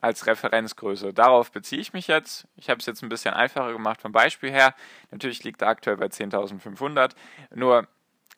als 0.00 0.26
Referenzgröße. 0.26 1.12
Darauf 1.12 1.52
beziehe 1.52 1.80
ich 1.80 1.92
mich 1.92 2.06
jetzt. 2.06 2.46
Ich 2.56 2.70
habe 2.70 2.80
es 2.80 2.86
jetzt 2.86 3.02
ein 3.02 3.08
bisschen 3.08 3.34
einfacher 3.34 3.72
gemacht 3.72 4.00
vom 4.00 4.12
Beispiel 4.12 4.50
her. 4.50 4.74
Natürlich 5.10 5.44
liegt 5.44 5.62
er 5.62 5.68
aktuell 5.68 5.96
bei 5.96 6.06
10.500. 6.06 7.12
Nur 7.54 7.86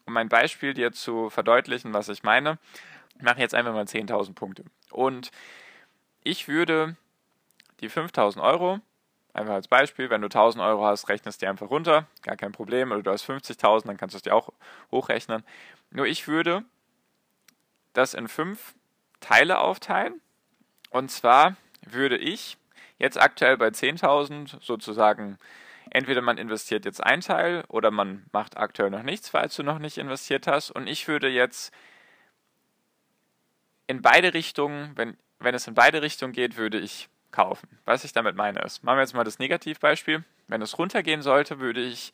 um 0.07 0.17
ein 0.17 0.29
Beispiel 0.29 0.75
dir 0.75 0.93
zu 0.93 1.29
verdeutlichen, 1.29 1.93
was 1.93 2.09
ich 2.09 2.23
meine, 2.23 2.59
mache 3.21 3.37
ich 3.37 3.43
jetzt 3.43 3.55
einfach 3.55 3.75
mal 3.75 3.85
10.000 3.85 4.35
Punkte. 4.35 4.65
Und 4.91 5.31
ich 6.23 6.49
würde 6.49 6.97
die 7.81 7.91
5.000 7.91 8.43
Euro, 8.43 8.81
einfach 9.33 9.55
als 9.55 9.69
Beispiel, 9.69 10.11
wenn 10.11 10.21
du 10.21 10.29
1.000 10.29 10.65
Euro 10.65 10.85
hast, 10.85 11.09
rechnest 11.09 11.41
du 11.41 11.47
die 11.47 11.49
einfach 11.49 11.71
runter, 11.71 12.07
gar 12.23 12.37
kein 12.37 12.53
Problem. 12.53 12.93
Oder 12.93 13.03
du 13.03 13.11
hast 13.11 13.29
50.000, 13.29 13.87
dann 13.87 13.97
kannst 13.97 14.15
du 14.15 14.17
es 14.17 14.23
dir 14.23 14.35
auch 14.35 14.53
hochrechnen. 14.91 15.45
Nur 15.91 16.07
ich 16.07 16.27
würde 16.29 16.65
das 17.93 18.15
in 18.15 18.29
fünf 18.29 18.75
Teile 19.21 19.59
aufteilen. 19.59 20.21
Und 20.91 21.11
zwar 21.11 21.57
würde 21.83 22.17
ich 22.17 22.57
jetzt 22.99 23.21
aktuell 23.21 23.57
bei 23.57 23.69
10.000 23.69 24.63
sozusagen 24.63 25.39
entweder 25.91 26.21
man 26.21 26.39
investiert 26.39 26.85
jetzt 26.85 27.03
ein 27.03 27.21
Teil 27.21 27.65
oder 27.69 27.91
man 27.91 28.27
macht 28.33 28.57
aktuell 28.57 28.91
noch 28.91 29.03
nichts, 29.03 29.29
falls 29.29 29.57
du 29.57 29.63
noch 29.63 29.79
nicht 29.79 29.99
investiert 29.99 30.47
hast. 30.47 30.71
Und 30.71 30.87
ich 30.87 31.09
würde 31.09 31.29
jetzt 31.29 31.73
in 33.87 34.03
beide 34.03 34.35
Richtungen, 34.35 34.93
wenn, 34.97 35.17
wenn 35.41 35.55
es 35.55 35.67
in 35.67 35.75
beide 35.75 36.03
Richtungen 36.03 36.33
geht, 36.33 36.57
würde 36.57 36.79
ich 36.79 37.09
kaufen. 37.31 37.79
Was 37.85 38.05
ich 38.05 38.13
damit 38.13 38.37
meine 38.37 38.61
ist, 38.61 38.83
machen 38.83 38.97
wir 38.97 39.03
jetzt 39.03 39.15
mal 39.15 39.25
das 39.25 39.39
Negativbeispiel. 39.39 40.25
Wenn 40.49 40.63
es 40.63 40.79
runtergehen 40.79 41.23
sollte, 41.23 41.61
würde 41.61 41.81
ich 41.81 42.13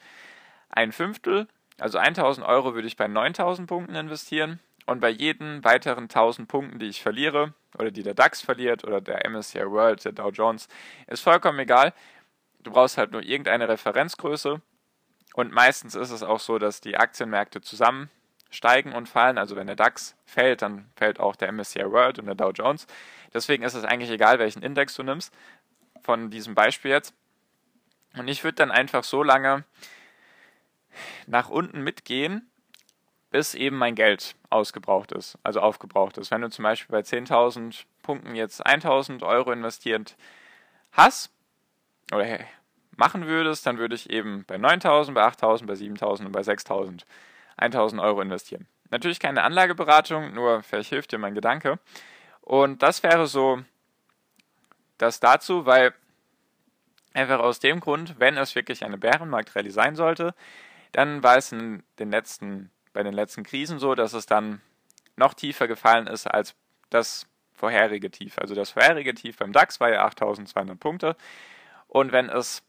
ein 0.71 0.93
Fünftel, 0.93 1.47
also 1.79 1.99
1000 1.99 2.47
Euro 2.47 2.75
würde 2.75 2.87
ich 2.89 2.97
bei 2.97 3.09
9000 3.09 3.69
Punkten 3.69 3.95
investieren 3.95 4.61
und 4.87 5.01
bei 5.01 5.11
jedem 5.11 5.65
weiteren 5.65 6.05
1000 6.05 6.49
Punkten, 6.49 6.79
die 6.79 6.87
ich 6.87 7.03
verliere, 7.03 7.55
oder 7.79 7.91
die 7.91 8.03
der 8.03 8.15
DAX 8.15 8.43
verliert, 8.43 8.85
oder 8.85 9.01
der 9.01 9.29
MSCI 9.29 9.71
World, 9.71 10.05
der 10.05 10.13
Dow 10.13 10.31
Jones, 10.31 10.69
ist 11.07 11.23
vollkommen 11.23 11.59
egal. 11.59 11.93
Du 12.63 12.71
brauchst 12.71 12.99
halt 12.99 13.13
nur 13.13 13.23
irgendeine 13.23 13.69
Referenzgröße. 13.69 14.61
Und 15.35 15.53
meistens 15.53 15.95
ist 15.95 16.11
es 16.11 16.23
auch 16.23 16.39
so, 16.39 16.59
dass 16.59 16.81
die 16.81 16.97
Aktienmärkte 16.97 17.61
zusammen 17.61 18.09
steigen 18.55 18.93
und 18.93 19.09
fallen. 19.09 19.39
Also 19.39 19.57
wenn 19.57 19.67
der 19.67 19.77
DAX 19.77 20.17
fällt, 20.25 20.63
dann 20.63 20.87
fällt 20.97 21.21
auch 21.21 21.37
der 21.37 21.53
MSCI 21.53 21.91
World 21.91 22.19
und 22.19 22.27
der 22.27 22.35
Dow 22.35 22.51
Jones. 22.51 22.87
Deswegen 23.33 23.65
ist 23.65 23.75
es 23.75 23.85
eigentlich 23.85 24.11
egal, 24.11 24.39
welchen 24.39 24.63
Index 24.63 24.95
du 24.95 25.03
nimmst, 25.03 25.35
von 26.03 26.31
diesem 26.31 26.55
Beispiel 26.55 26.91
jetzt. 26.91 27.15
Und 28.17 28.29
ich 28.29 28.45
würde 28.45 28.55
dann 28.55 28.71
einfach 28.71 29.05
so 29.05 29.23
lange 29.23 29.65
nach 31.27 31.49
unten 31.49 31.83
mitgehen, 31.83 32.49
bis 33.31 33.55
eben 33.55 33.77
mein 33.77 33.97
Geld 33.97 34.37
ausgebraucht 34.51 35.11
ist, 35.11 35.37
also 35.43 35.61
aufgebraucht 35.61 36.19
ist. 36.19 36.31
Wenn 36.31 36.43
du 36.43 36.51
zum 36.51 36.63
Beispiel 36.63 36.93
bei 36.93 37.01
10.000 37.01 37.85
Punkten 38.03 38.37
jetzt 38.37 38.65
1.000 38.65 39.25
Euro 39.25 39.51
investiert 39.51 40.17
hast 40.93 41.33
oder 42.13 42.39
machen 42.97 43.27
würdest, 43.27 43.67
dann 43.67 43.79
würde 43.79 43.97
ich 43.97 44.11
eben 44.11 44.45
bei 44.45 44.55
9.000, 44.55 45.15
bei 45.15 45.25
8.000, 45.27 45.67
bei 45.67 45.75
7.000 45.75 46.27
und 46.27 46.33
bei 46.33 46.43
6.000 46.43 47.03
1.000 47.59 48.03
Euro 48.03 48.21
investieren. 48.21 48.67
Natürlich 48.91 49.21
keine 49.21 49.43
Anlageberatung, 49.43 50.35
nur 50.35 50.63
vielleicht 50.63 50.91
hilft 50.91 51.13
dir 51.13 51.19
mein 51.19 51.35
Gedanke. 51.35 51.79
Und 52.41 52.83
das 52.83 53.03
wäre 53.03 53.27
so 53.27 53.63
das 54.99 55.21
dazu, 55.21 55.67
weil 55.67 55.95
einfach 57.13 57.41
aus 57.41 57.61
dem 57.61 57.81
Grund, 57.81 58.19
wenn 58.19 58.37
es 58.37 58.55
wirklich 58.55 58.85
eine 58.85 58.99
Bärenmarktrallye 58.99 59.71
sein 59.71 59.97
sollte, 59.97 60.35
dann 60.93 61.23
war 61.23 61.37
es 61.37 61.53
in 61.53 61.83
den 61.99 62.11
letzten 62.11 62.71
bei 62.95 63.03
den 63.03 63.13
letzten 63.13 63.43
Krisen 63.43 63.79
so, 63.79 63.95
dass 63.95 64.15
es 64.15 64.25
dann 64.25 64.63
noch 65.17 65.35
tiefer 65.35 65.69
gefallen 65.69 66.07
ist 66.07 66.27
als 66.27 66.55
das 66.89 67.27
vorherige 67.53 68.11
Tief. 68.11 68.39
Also 68.39 68.55
das 68.55 68.71
vorherige 68.71 69.15
Tief 69.15 69.37
beim 69.37 69.53
DAX 69.53 69.81
war 69.81 69.91
ja 69.91 70.05
8200 70.05 70.81
Punkte. 70.81 71.17
Und 71.89 72.13
wenn 72.13 72.31
es 72.31 72.63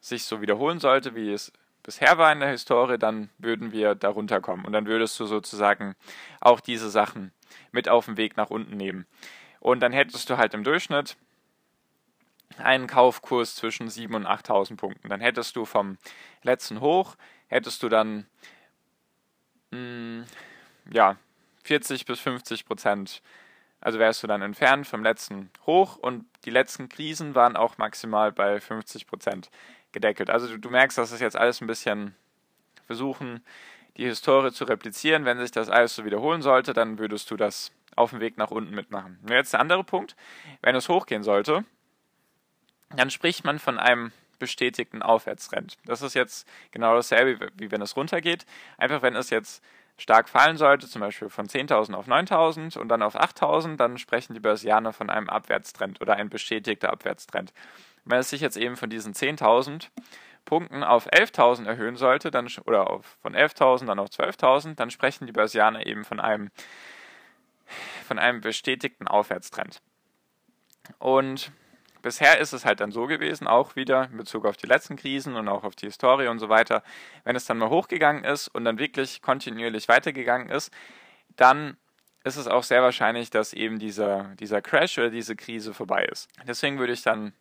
sich 0.00 0.24
so 0.24 0.40
wiederholen 0.40 0.78
sollte, 0.78 1.14
wie 1.14 1.32
es 1.32 1.52
bisher 1.84 2.18
war 2.18 2.32
in 2.32 2.40
der 2.40 2.48
Historie, 2.48 2.98
dann 2.98 3.30
würden 3.38 3.70
wir 3.70 3.94
darunter 3.94 4.40
kommen. 4.40 4.64
Und 4.64 4.72
dann 4.72 4.86
würdest 4.86 5.20
du 5.20 5.26
sozusagen 5.26 5.94
auch 6.40 6.58
diese 6.58 6.90
Sachen 6.90 7.32
mit 7.70 7.88
auf 7.88 8.06
den 8.06 8.16
Weg 8.16 8.36
nach 8.36 8.50
unten 8.50 8.76
nehmen. 8.76 9.06
Und 9.60 9.80
dann 9.80 9.92
hättest 9.92 10.28
du 10.28 10.36
halt 10.36 10.52
im 10.54 10.64
Durchschnitt 10.64 11.16
einen 12.58 12.86
Kaufkurs 12.86 13.54
zwischen 13.54 13.88
7.000 13.88 14.16
und 14.16 14.26
8.000 14.26 14.76
Punkten. 14.76 15.08
Dann 15.08 15.20
hättest 15.20 15.56
du 15.56 15.64
vom 15.64 15.98
letzten 16.42 16.80
Hoch, 16.80 17.16
hättest 17.48 17.82
du 17.82 17.88
dann 17.88 18.26
mh, 19.70 19.78
mm, 19.78 20.24
ja, 20.92 21.16
40 21.64 22.04
bis 22.04 22.20
50 22.20 22.66
Prozent. 22.66 23.22
Also 23.80 23.98
wärst 23.98 24.22
du 24.22 24.26
dann 24.26 24.42
entfernt 24.42 24.86
vom 24.86 25.02
letzten 25.02 25.50
Hoch 25.66 25.96
und 25.96 26.24
die 26.44 26.50
letzten 26.50 26.88
Krisen 26.88 27.34
waren 27.34 27.56
auch 27.56 27.76
maximal 27.76 28.32
bei 28.32 28.60
50 28.60 29.06
Prozent 29.06 29.50
gedeckelt. 29.94 30.28
Also 30.28 30.48
du, 30.48 30.58
du 30.58 30.68
merkst, 30.68 30.98
dass 30.98 31.10
es 31.10 31.20
jetzt 31.20 31.36
alles 31.36 31.62
ein 31.62 31.66
bisschen 31.66 32.14
versuchen, 32.86 33.42
die 33.96 34.04
Historie 34.04 34.52
zu 34.52 34.64
replizieren. 34.64 35.24
Wenn 35.24 35.38
sich 35.38 35.50
das 35.50 35.70
alles 35.70 35.94
so 35.94 36.04
wiederholen 36.04 36.42
sollte, 36.42 36.74
dann 36.74 36.98
würdest 36.98 37.30
du 37.30 37.36
das 37.36 37.72
auf 37.96 38.10
dem 38.10 38.20
Weg 38.20 38.36
nach 38.36 38.50
unten 38.50 38.74
mitmachen. 38.74 39.18
Und 39.22 39.30
jetzt 39.30 39.54
der 39.54 39.60
andere 39.60 39.84
Punkt. 39.84 40.16
Wenn 40.60 40.76
es 40.76 40.88
hochgehen 40.88 41.22
sollte, 41.22 41.64
dann 42.94 43.10
spricht 43.10 43.44
man 43.44 43.58
von 43.58 43.78
einem 43.78 44.12
bestätigten 44.38 45.00
Aufwärtstrend. 45.00 45.78
Das 45.84 46.02
ist 46.02 46.14
jetzt 46.14 46.46
genau 46.70 46.94
dasselbe, 46.94 47.50
wie 47.56 47.70
wenn 47.70 47.80
es 47.80 47.96
runtergeht. 47.96 48.44
Einfach 48.76 49.00
wenn 49.02 49.16
es 49.16 49.30
jetzt 49.30 49.62
stark 49.96 50.28
fallen 50.28 50.56
sollte, 50.56 50.88
zum 50.88 51.00
Beispiel 51.00 51.28
von 51.28 51.46
10.000 51.46 51.94
auf 51.94 52.08
9.000 52.08 52.78
und 52.78 52.88
dann 52.88 53.02
auf 53.02 53.16
8.000, 53.16 53.76
dann 53.76 53.98
sprechen 53.98 54.34
die 54.34 54.40
Börsianer 54.40 54.92
von 54.92 55.10
einem 55.10 55.28
Abwärtstrend 55.28 56.00
oder 56.00 56.14
ein 56.16 56.30
bestätigter 56.30 56.92
Abwärtstrend. 56.92 57.52
Wenn 58.04 58.18
es 58.18 58.30
sich 58.30 58.40
jetzt 58.40 58.56
eben 58.56 58.76
von 58.76 58.90
diesen 58.90 59.14
10.000 59.14 59.88
Punkten 60.44 60.82
auf 60.82 61.06
11.000 61.10 61.66
erhöhen 61.66 61.96
sollte, 61.96 62.30
dann, 62.30 62.48
oder 62.66 62.90
auf, 62.90 63.16
von 63.22 63.34
11.000 63.34 63.86
dann 63.86 63.98
auf 63.98 64.08
12.000, 64.08 64.74
dann 64.74 64.90
sprechen 64.90 65.26
die 65.26 65.32
Börsianer 65.32 65.86
eben 65.86 66.04
von 66.04 66.20
einem, 66.20 66.50
von 68.06 68.18
einem 68.18 68.40
bestätigten 68.40 69.08
Aufwärtstrend. 69.08 69.80
Und 70.98 71.50
bisher 72.04 72.38
ist 72.38 72.52
es 72.52 72.64
halt 72.64 72.80
dann 72.80 72.92
so 72.92 73.06
gewesen, 73.06 73.48
auch 73.48 73.76
wieder 73.76 74.08
in 74.10 74.18
Bezug 74.18 74.44
auf 74.44 74.58
die 74.58 74.66
letzten 74.66 74.96
Krisen 74.96 75.34
und 75.36 75.48
auch 75.48 75.64
auf 75.64 75.74
die 75.74 75.86
Historie 75.86 76.28
und 76.28 76.38
so 76.38 76.50
weiter, 76.50 76.84
wenn 77.24 77.34
es 77.34 77.46
dann 77.46 77.58
mal 77.58 77.70
hochgegangen 77.70 78.24
ist 78.24 78.48
und 78.48 78.64
dann 78.64 78.78
wirklich 78.78 79.22
kontinuierlich 79.22 79.88
weitergegangen 79.88 80.50
ist, 80.50 80.70
dann 81.34 81.78
ist 82.22 82.36
es 82.36 82.46
auch 82.46 82.62
sehr 82.62 82.82
wahrscheinlich, 82.82 83.30
dass 83.30 83.54
eben 83.54 83.78
dieser, 83.78 84.34
dieser 84.38 84.60
Crash 84.60 84.98
oder 84.98 85.10
diese 85.10 85.34
Krise 85.34 85.72
vorbei 85.72 86.04
ist. 86.04 86.28
Deswegen 86.46 86.78
würde 86.78 86.92
ich 86.92 87.02
dann, 87.02 87.32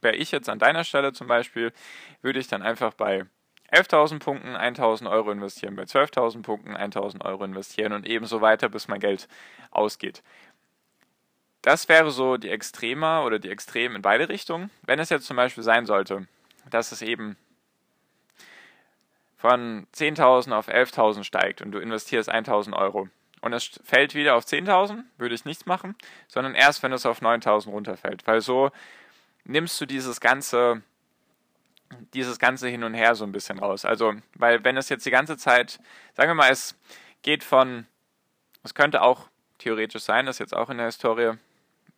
wäre 0.00 0.16
ich 0.16 0.32
jetzt 0.32 0.48
an 0.48 0.58
deiner 0.58 0.84
Stelle 0.84 1.12
zum 1.12 1.26
Beispiel, 1.26 1.72
würde 2.22 2.40
ich 2.40 2.48
dann 2.48 2.62
einfach 2.62 2.94
bei 2.94 3.26
11.000 3.70 4.20
Punkten 4.20 4.56
1.000 4.56 5.10
Euro 5.10 5.30
investieren, 5.30 5.76
bei 5.76 5.84
12.000 5.84 6.42
Punkten 6.42 6.74
1.000 6.76 7.24
Euro 7.24 7.44
investieren 7.44 7.92
und 7.92 8.06
ebenso 8.06 8.40
weiter, 8.40 8.70
bis 8.70 8.88
mein 8.88 9.00
Geld 9.00 9.28
ausgeht 9.70 10.22
das 11.62 11.88
wäre 11.88 12.10
so 12.10 12.36
die 12.36 12.50
Extrema 12.50 13.24
oder 13.24 13.38
die 13.38 13.50
Extremen 13.50 13.96
in 13.96 14.02
beide 14.02 14.28
Richtungen. 14.28 14.70
Wenn 14.82 14.98
es 14.98 15.10
jetzt 15.10 15.26
zum 15.26 15.36
Beispiel 15.36 15.62
sein 15.62 15.86
sollte, 15.86 16.26
dass 16.70 16.92
es 16.92 17.02
eben 17.02 17.36
von 19.36 19.86
10.000 19.94 20.52
auf 20.52 20.68
11.000 20.68 21.24
steigt 21.24 21.62
und 21.62 21.72
du 21.72 21.78
investierst 21.78 22.32
1.000 22.32 22.74
Euro 22.74 23.08
und 23.40 23.52
es 23.52 23.80
fällt 23.84 24.14
wieder 24.14 24.36
auf 24.36 24.44
10.000, 24.44 25.02
würde 25.18 25.34
ich 25.34 25.44
nichts 25.44 25.66
machen, 25.66 25.96
sondern 26.28 26.54
erst, 26.54 26.82
wenn 26.82 26.92
es 26.92 27.06
auf 27.06 27.22
9.000 27.22 27.70
runterfällt, 27.70 28.26
weil 28.26 28.40
so 28.40 28.70
nimmst 29.44 29.80
du 29.80 29.86
dieses 29.86 30.20
ganze 30.20 30.82
dieses 32.14 32.38
ganze 32.38 32.68
hin 32.68 32.84
und 32.84 32.94
her 32.94 33.14
so 33.14 33.24
ein 33.24 33.32
bisschen 33.32 33.58
raus. 33.58 33.84
Also, 33.84 34.14
weil 34.34 34.64
wenn 34.64 34.78
es 34.78 34.88
jetzt 34.88 35.04
die 35.04 35.10
ganze 35.10 35.36
Zeit, 35.36 35.78
sagen 36.14 36.30
wir 36.30 36.34
mal, 36.34 36.50
es 36.50 36.74
geht 37.22 37.44
von, 37.44 37.86
es 38.62 38.74
könnte 38.74 39.02
auch 39.02 39.28
theoretisch 39.58 40.02
sein, 40.02 40.26
das 40.26 40.36
ist 40.36 40.40
jetzt 40.40 40.56
auch 40.56 40.70
in 40.70 40.78
der 40.78 40.86
Historie 40.86 41.32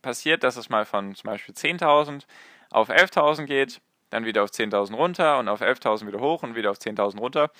passiert, 0.05 0.45
dass 0.45 0.57
es 0.57 0.69
mal 0.69 0.85
von 0.85 1.15
zum 1.15 1.29
Beispiel 1.29 1.55
10.000 1.55 2.23
auf 2.71 2.91
11.000 2.91 3.47
geht, 3.47 3.81
dann 4.11 4.25
wieder 4.25 4.45
auf 4.45 4.51
10.000 4.51 4.95
runter 4.95 5.39
und 5.39 5.49
auf 5.49 5.61
11.000 5.61 6.07
wieder 6.07 6.21
hoch 6.21 6.43
und 6.43 6.55
wieder 6.55 6.71
auf 6.71 6.79
10.000 6.79 7.19
runter, 7.19 7.51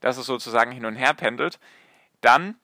dass 0.00 0.16
es 0.16 0.26
sozusagen 0.26 0.72
hin 0.72 0.84
und 0.84 0.96
her 0.96 1.14
pendelt, 1.14 1.60
dann 2.20 2.56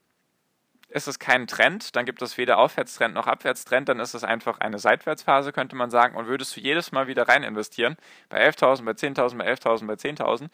ist 0.88 1.06
es 1.06 1.18
kein 1.18 1.46
Trend, 1.46 1.94
dann 1.96 2.06
gibt 2.06 2.22
es 2.22 2.38
weder 2.38 2.58
Aufwärtstrend 2.58 3.14
noch 3.14 3.26
Abwärtstrend, 3.26 3.88
dann 3.88 4.00
ist 4.00 4.14
es 4.14 4.24
einfach 4.24 4.58
eine 4.58 4.78
Seitwärtsphase, 4.78 5.52
könnte 5.52 5.76
man 5.76 5.90
sagen, 5.90 6.16
und 6.16 6.26
würdest 6.26 6.56
du 6.56 6.60
jedes 6.60 6.92
Mal 6.92 7.06
wieder 7.06 7.28
rein 7.28 7.42
investieren, 7.42 7.96
bei 8.30 8.44
11.000, 8.48 8.84
bei 8.84 8.92
10.000, 8.92 9.36
bei 9.36 9.52
11.000, 9.52 9.86
bei 9.86 9.94
10.000, 9.94 10.48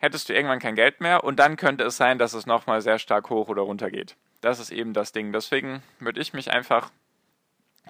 hättest 0.00 0.28
du 0.28 0.34
irgendwann 0.34 0.60
kein 0.60 0.74
Geld 0.74 1.00
mehr 1.00 1.24
und 1.24 1.38
dann 1.38 1.56
könnte 1.56 1.84
es 1.84 1.96
sein, 1.96 2.18
dass 2.18 2.32
es 2.32 2.46
nochmal 2.46 2.80
sehr 2.80 2.98
stark 2.98 3.28
hoch 3.30 3.48
oder 3.48 3.62
runter 3.62 3.90
geht. 3.90 4.16
Das 4.40 4.60
ist 4.60 4.70
eben 4.70 4.92
das 4.92 5.12
Ding. 5.12 5.32
Deswegen 5.32 5.82
würde 5.98 6.20
ich 6.20 6.32
mich 6.32 6.50
einfach 6.50 6.90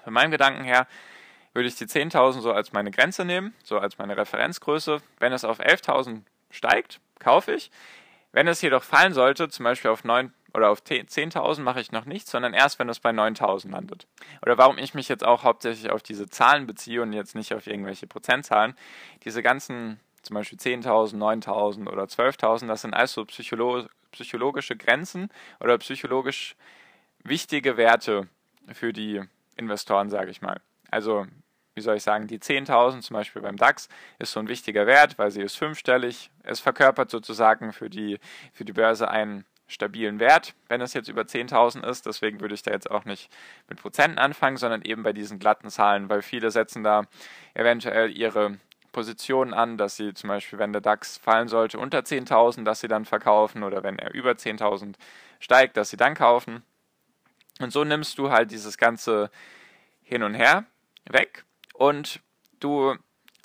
von 0.03 0.13
meinem 0.13 0.31
Gedanken 0.31 0.63
her, 0.63 0.87
würde 1.53 1.69
ich 1.69 1.75
die 1.75 1.85
10.000 1.85 2.41
so 2.41 2.51
als 2.51 2.73
meine 2.73 2.91
Grenze 2.91 3.23
nehmen, 3.23 3.53
so 3.63 3.79
als 3.79 3.97
meine 3.97 4.17
Referenzgröße. 4.17 5.01
Wenn 5.19 5.31
es 5.31 5.45
auf 5.45 5.59
11.000 5.59 6.21
steigt, 6.51 6.99
kaufe 7.19 7.53
ich. 7.53 7.71
Wenn 8.33 8.47
es 8.47 8.61
jedoch 8.61 8.83
fallen 8.83 9.13
sollte, 9.13 9.47
zum 9.47 9.63
Beispiel 9.63 9.91
auf 9.91 10.03
9 10.03 10.33
oder 10.53 10.69
auf 10.69 10.81
10.000 10.81 11.61
mache 11.61 11.79
ich 11.79 11.91
noch 11.91 12.05
nichts, 12.05 12.31
sondern 12.31 12.53
erst, 12.53 12.79
wenn 12.79 12.89
es 12.89 12.99
bei 12.99 13.11
9.000 13.11 13.71
landet. 13.71 14.07
Oder 14.41 14.57
warum 14.57 14.77
ich 14.77 14.93
mich 14.93 15.07
jetzt 15.07 15.25
auch 15.25 15.43
hauptsächlich 15.43 15.89
auf 15.89 16.03
diese 16.03 16.29
Zahlen 16.29 16.67
beziehe 16.67 17.01
und 17.01 17.13
jetzt 17.13 17.35
nicht 17.35 17.53
auf 17.53 17.67
irgendwelche 17.67 18.07
Prozentzahlen. 18.07 18.75
Diese 19.23 19.41
ganzen, 19.41 19.99
zum 20.21 20.33
Beispiel 20.33 20.57
10.000, 20.57 21.15
9.000 21.15 21.89
oder 21.89 22.03
12.000, 22.03 22.67
das 22.67 22.81
sind 22.81 22.93
also 22.93 23.25
psycholo 23.25 23.85
psychologische 24.11 24.77
Grenzen 24.77 25.29
oder 25.59 25.77
psychologisch 25.77 26.55
wichtige 27.23 27.75
Werte 27.75 28.29
für 28.73 28.93
die 28.93 29.21
Investoren, 29.55 30.09
sage 30.09 30.31
ich 30.31 30.41
mal. 30.41 30.61
Also 30.91 31.25
wie 31.75 31.81
soll 31.81 31.97
ich 31.97 32.03
sagen, 32.03 32.27
die 32.27 32.39
10.000 32.39 33.01
zum 33.01 33.15
Beispiel 33.15 33.41
beim 33.41 33.57
DAX 33.57 33.89
ist 34.17 34.31
so 34.31 34.39
ein 34.39 34.47
wichtiger 34.47 34.87
Wert, 34.87 35.17
weil 35.17 35.29
sie 35.29 35.41
ist 35.41 35.57
fünfstellig. 35.57 36.31
Es 36.43 36.61
verkörpert 36.61 37.11
sozusagen 37.11 37.73
für 37.73 37.89
die, 37.89 38.19
für 38.53 38.63
die 38.63 38.71
Börse 38.71 39.09
einen 39.09 39.45
stabilen 39.67 40.19
Wert, 40.19 40.53
wenn 40.69 40.79
es 40.79 40.93
jetzt 40.93 41.09
über 41.09 41.23
10.000 41.23 41.85
ist. 41.85 42.05
Deswegen 42.05 42.39
würde 42.39 42.55
ich 42.55 42.63
da 42.63 42.71
jetzt 42.71 42.89
auch 42.89 43.03
nicht 43.03 43.29
mit 43.67 43.81
Prozenten 43.81 44.19
anfangen, 44.19 44.57
sondern 44.57 44.83
eben 44.83 45.03
bei 45.03 45.11
diesen 45.11 45.37
glatten 45.37 45.69
Zahlen, 45.69 46.07
weil 46.07 46.21
viele 46.21 46.49
setzen 46.49 46.83
da 46.83 47.03
eventuell 47.55 48.15
ihre 48.15 48.57
Positionen 48.93 49.53
an, 49.53 49.77
dass 49.77 49.97
sie 49.97 50.13
zum 50.13 50.29
Beispiel, 50.29 50.59
wenn 50.59 50.71
der 50.71 50.81
DAX 50.81 51.17
fallen 51.17 51.49
sollte 51.49 51.77
unter 51.77 51.99
10.000, 51.99 52.63
dass 52.63 52.79
sie 52.79 52.87
dann 52.87 53.03
verkaufen 53.03 53.63
oder 53.63 53.83
wenn 53.83 53.99
er 53.99 54.13
über 54.13 54.31
10.000 54.31 54.95
steigt, 55.39 55.75
dass 55.75 55.89
sie 55.89 55.97
dann 55.97 56.13
kaufen. 56.13 56.63
Und 57.59 57.71
so 57.71 57.83
nimmst 57.83 58.17
du 58.17 58.31
halt 58.31 58.51
dieses 58.51 58.77
ganze 58.77 59.29
Hin 60.03 60.23
und 60.23 60.33
Her 60.33 60.65
weg 61.09 61.45
und 61.73 62.19
du 62.59 62.95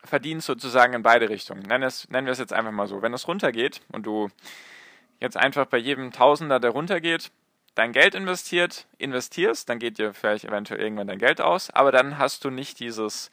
verdienst 0.05 0.47
sozusagen 0.47 0.95
in 0.95 1.03
beide 1.03 1.29
Richtungen. 1.29 1.63
Nennen, 1.63 1.85
es, 1.85 2.09
nennen 2.09 2.27
wir 2.27 2.33
es 2.33 2.39
jetzt 2.39 2.53
einfach 2.53 2.73
mal 2.73 2.87
so. 2.87 3.03
Wenn 3.03 3.13
es 3.13 3.29
runtergeht 3.29 3.83
und 3.93 4.07
du 4.07 4.29
jetzt 5.21 5.37
einfach 5.37 5.67
bei 5.67 5.77
jedem 5.77 6.13
Tausender, 6.13 6.59
der 6.59 6.71
runtergeht, 6.71 7.31
dein 7.75 7.93
Geld 7.93 8.15
investiert, 8.15 8.87
investierst, 8.99 9.69
dann 9.69 9.79
geht 9.79 9.99
dir 9.99 10.15
vielleicht 10.15 10.45
eventuell 10.45 10.81
irgendwann 10.81 11.07
dein 11.07 11.19
Geld 11.19 11.41
aus, 11.41 11.71
aber 11.71 11.93
dann 11.93 12.19
hast 12.19 12.45
du 12.45 12.51
nicht 12.51 12.81
dieses, 12.81 13.31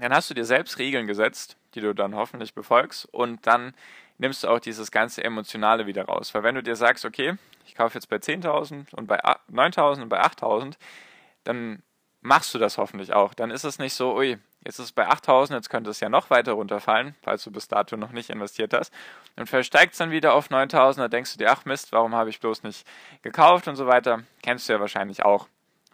dann 0.00 0.14
hast 0.14 0.30
du 0.30 0.34
dir 0.34 0.44
selbst 0.44 0.78
Regeln 0.78 1.06
gesetzt, 1.06 1.56
die 1.74 1.80
du 1.80 1.94
dann 1.94 2.14
hoffentlich 2.14 2.54
befolgst 2.54 3.06
und 3.12 3.46
dann 3.46 3.74
nimmst 4.18 4.44
du 4.44 4.48
auch 4.48 4.60
dieses 4.60 4.90
ganze 4.90 5.22
Emotionale 5.22 5.86
wieder 5.86 6.04
raus. 6.04 6.34
Weil 6.34 6.42
wenn 6.42 6.54
du 6.54 6.62
dir 6.62 6.76
sagst, 6.76 7.04
okay, 7.04 7.34
ich 7.66 7.74
kaufe 7.74 7.94
jetzt 7.94 8.08
bei 8.08 8.16
10.000 8.16 8.94
und 8.94 9.06
bei 9.06 9.20
9.000 9.20 10.02
und 10.02 10.08
bei 10.08 10.22
8.000, 10.22 10.74
dann 11.44 11.82
machst 12.20 12.54
du 12.54 12.58
das 12.58 12.78
hoffentlich 12.78 13.12
auch. 13.12 13.34
Dann 13.34 13.50
ist 13.50 13.64
es 13.64 13.78
nicht 13.78 13.94
so, 13.94 14.16
ui, 14.16 14.38
jetzt 14.64 14.78
ist 14.78 14.86
es 14.86 14.92
bei 14.92 15.06
8000, 15.06 15.56
jetzt 15.56 15.70
könnte 15.70 15.90
es 15.90 16.00
ja 16.00 16.08
noch 16.08 16.28
weiter 16.28 16.52
runterfallen, 16.52 17.14
falls 17.22 17.44
du 17.44 17.52
bis 17.52 17.68
dato 17.68 17.96
noch 17.96 18.10
nicht 18.10 18.30
investiert 18.30 18.74
hast. 18.74 18.92
Und 19.36 19.48
versteigt 19.48 19.92
es 19.92 19.98
dann 19.98 20.10
wieder 20.10 20.34
auf 20.34 20.50
9000, 20.50 21.04
da 21.04 21.08
denkst 21.08 21.32
du 21.32 21.38
dir, 21.38 21.52
ach 21.52 21.64
Mist, 21.64 21.92
warum 21.92 22.14
habe 22.14 22.30
ich 22.30 22.40
bloß 22.40 22.64
nicht 22.64 22.86
gekauft 23.22 23.68
und 23.68 23.76
so 23.76 23.86
weiter. 23.86 24.22
Kennst 24.42 24.68
du 24.68 24.72
ja 24.72 24.80
wahrscheinlich 24.80 25.24
auch. 25.24 25.46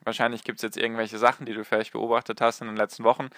Wahrscheinlich 0.05 0.43
gibt 0.43 0.59
es 0.59 0.63
jetzt 0.63 0.77
irgendwelche 0.77 1.19
Sachen, 1.19 1.47
die 1.47 1.53
du 1.53 1.65
vielleicht 1.65 1.93
beobachtet 1.93 2.41
hast 2.41 2.61
in 2.61 2.67
den 2.67 2.77
letzten 2.77 3.05
Wochen, 3.05 3.29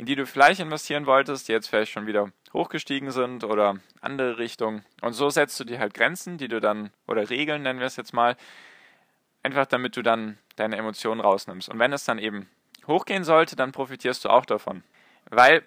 in 0.00 0.06
die 0.06 0.16
du 0.16 0.24
vielleicht 0.24 0.60
investieren 0.60 1.04
wolltest, 1.04 1.46
die 1.46 1.52
jetzt 1.52 1.68
vielleicht 1.68 1.92
schon 1.92 2.06
wieder 2.06 2.32
hochgestiegen 2.54 3.10
sind 3.10 3.44
oder 3.44 3.76
andere 4.00 4.38
Richtungen. 4.38 4.82
Und 5.02 5.12
so 5.12 5.28
setzt 5.28 5.60
du 5.60 5.64
dir 5.64 5.78
halt 5.78 5.92
Grenzen, 5.92 6.38
die 6.38 6.48
du 6.48 6.58
dann, 6.58 6.88
oder 7.06 7.28
Regeln 7.28 7.60
nennen 7.60 7.80
wir 7.80 7.86
es 7.86 7.96
jetzt 7.96 8.14
mal, 8.14 8.34
einfach 9.42 9.66
damit 9.66 9.98
du 9.98 10.02
dann 10.02 10.38
deine 10.56 10.78
Emotionen 10.78 11.20
rausnimmst. 11.20 11.68
Und 11.68 11.78
wenn 11.78 11.92
es 11.92 12.06
dann 12.06 12.18
eben 12.18 12.48
hochgehen 12.86 13.24
sollte, 13.24 13.56
dann 13.56 13.72
profitierst 13.72 14.24
du 14.24 14.30
auch 14.30 14.46
davon. 14.46 14.84
Weil, 15.28 15.64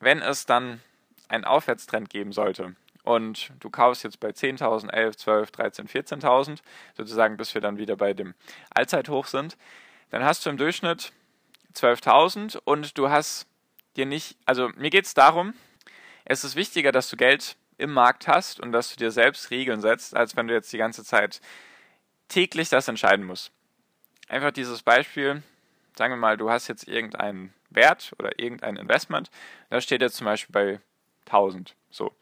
wenn 0.00 0.22
es 0.22 0.46
dann 0.46 0.80
einen 1.28 1.44
Aufwärtstrend 1.44 2.08
geben 2.08 2.32
sollte 2.32 2.76
und 3.02 3.52
du 3.60 3.68
kaufst 3.68 4.04
jetzt 4.04 4.20
bei 4.20 4.30
10.000, 4.30 4.88
11, 4.88 5.16
12, 5.18 5.50
13, 5.50 5.86
14.000, 5.86 6.60
sozusagen 6.96 7.36
bis 7.36 7.52
wir 7.52 7.60
dann 7.60 7.76
wieder 7.76 7.96
bei 7.96 8.14
dem 8.14 8.32
Allzeithoch 8.70 9.26
sind, 9.26 9.58
dann 10.08 10.24
hast 10.24 10.46
du 10.46 10.48
im 10.48 10.56
Durchschnitt 10.56 11.12
12.000 11.74 12.58
und 12.64 12.96
du 12.98 13.10
hast 13.10 13.46
dir 13.96 14.06
nicht, 14.06 14.36
also 14.46 14.68
mir 14.76 14.90
geht 14.90 15.04
es 15.04 15.14
darum, 15.14 15.54
es 16.24 16.44
ist 16.44 16.56
wichtiger, 16.56 16.92
dass 16.92 17.08
du 17.08 17.16
Geld 17.16 17.56
im 17.78 17.92
Markt 17.92 18.28
hast 18.28 18.60
und 18.60 18.72
dass 18.72 18.90
du 18.90 18.96
dir 18.96 19.10
selbst 19.10 19.50
Regeln 19.50 19.80
setzt, 19.80 20.16
als 20.16 20.36
wenn 20.36 20.48
du 20.48 20.54
jetzt 20.54 20.72
die 20.72 20.78
ganze 20.78 21.04
Zeit 21.04 21.40
täglich 22.28 22.68
das 22.68 22.88
entscheiden 22.88 23.24
musst. 23.24 23.52
Einfach 24.28 24.50
dieses 24.50 24.82
Beispiel, 24.82 25.42
sagen 25.96 26.12
wir 26.12 26.18
mal, 26.18 26.36
du 26.36 26.50
hast 26.50 26.68
jetzt 26.68 26.86
irgendeinen 26.86 27.54
Wert 27.70 28.12
oder 28.18 28.38
irgendein 28.38 28.76
Investment, 28.76 29.30
da 29.70 29.80
steht 29.80 30.02
jetzt 30.02 30.16
zum 30.16 30.26
Beispiel 30.26 30.52
bei 30.52 30.80
1000, 31.26 31.74
so. 31.90 32.12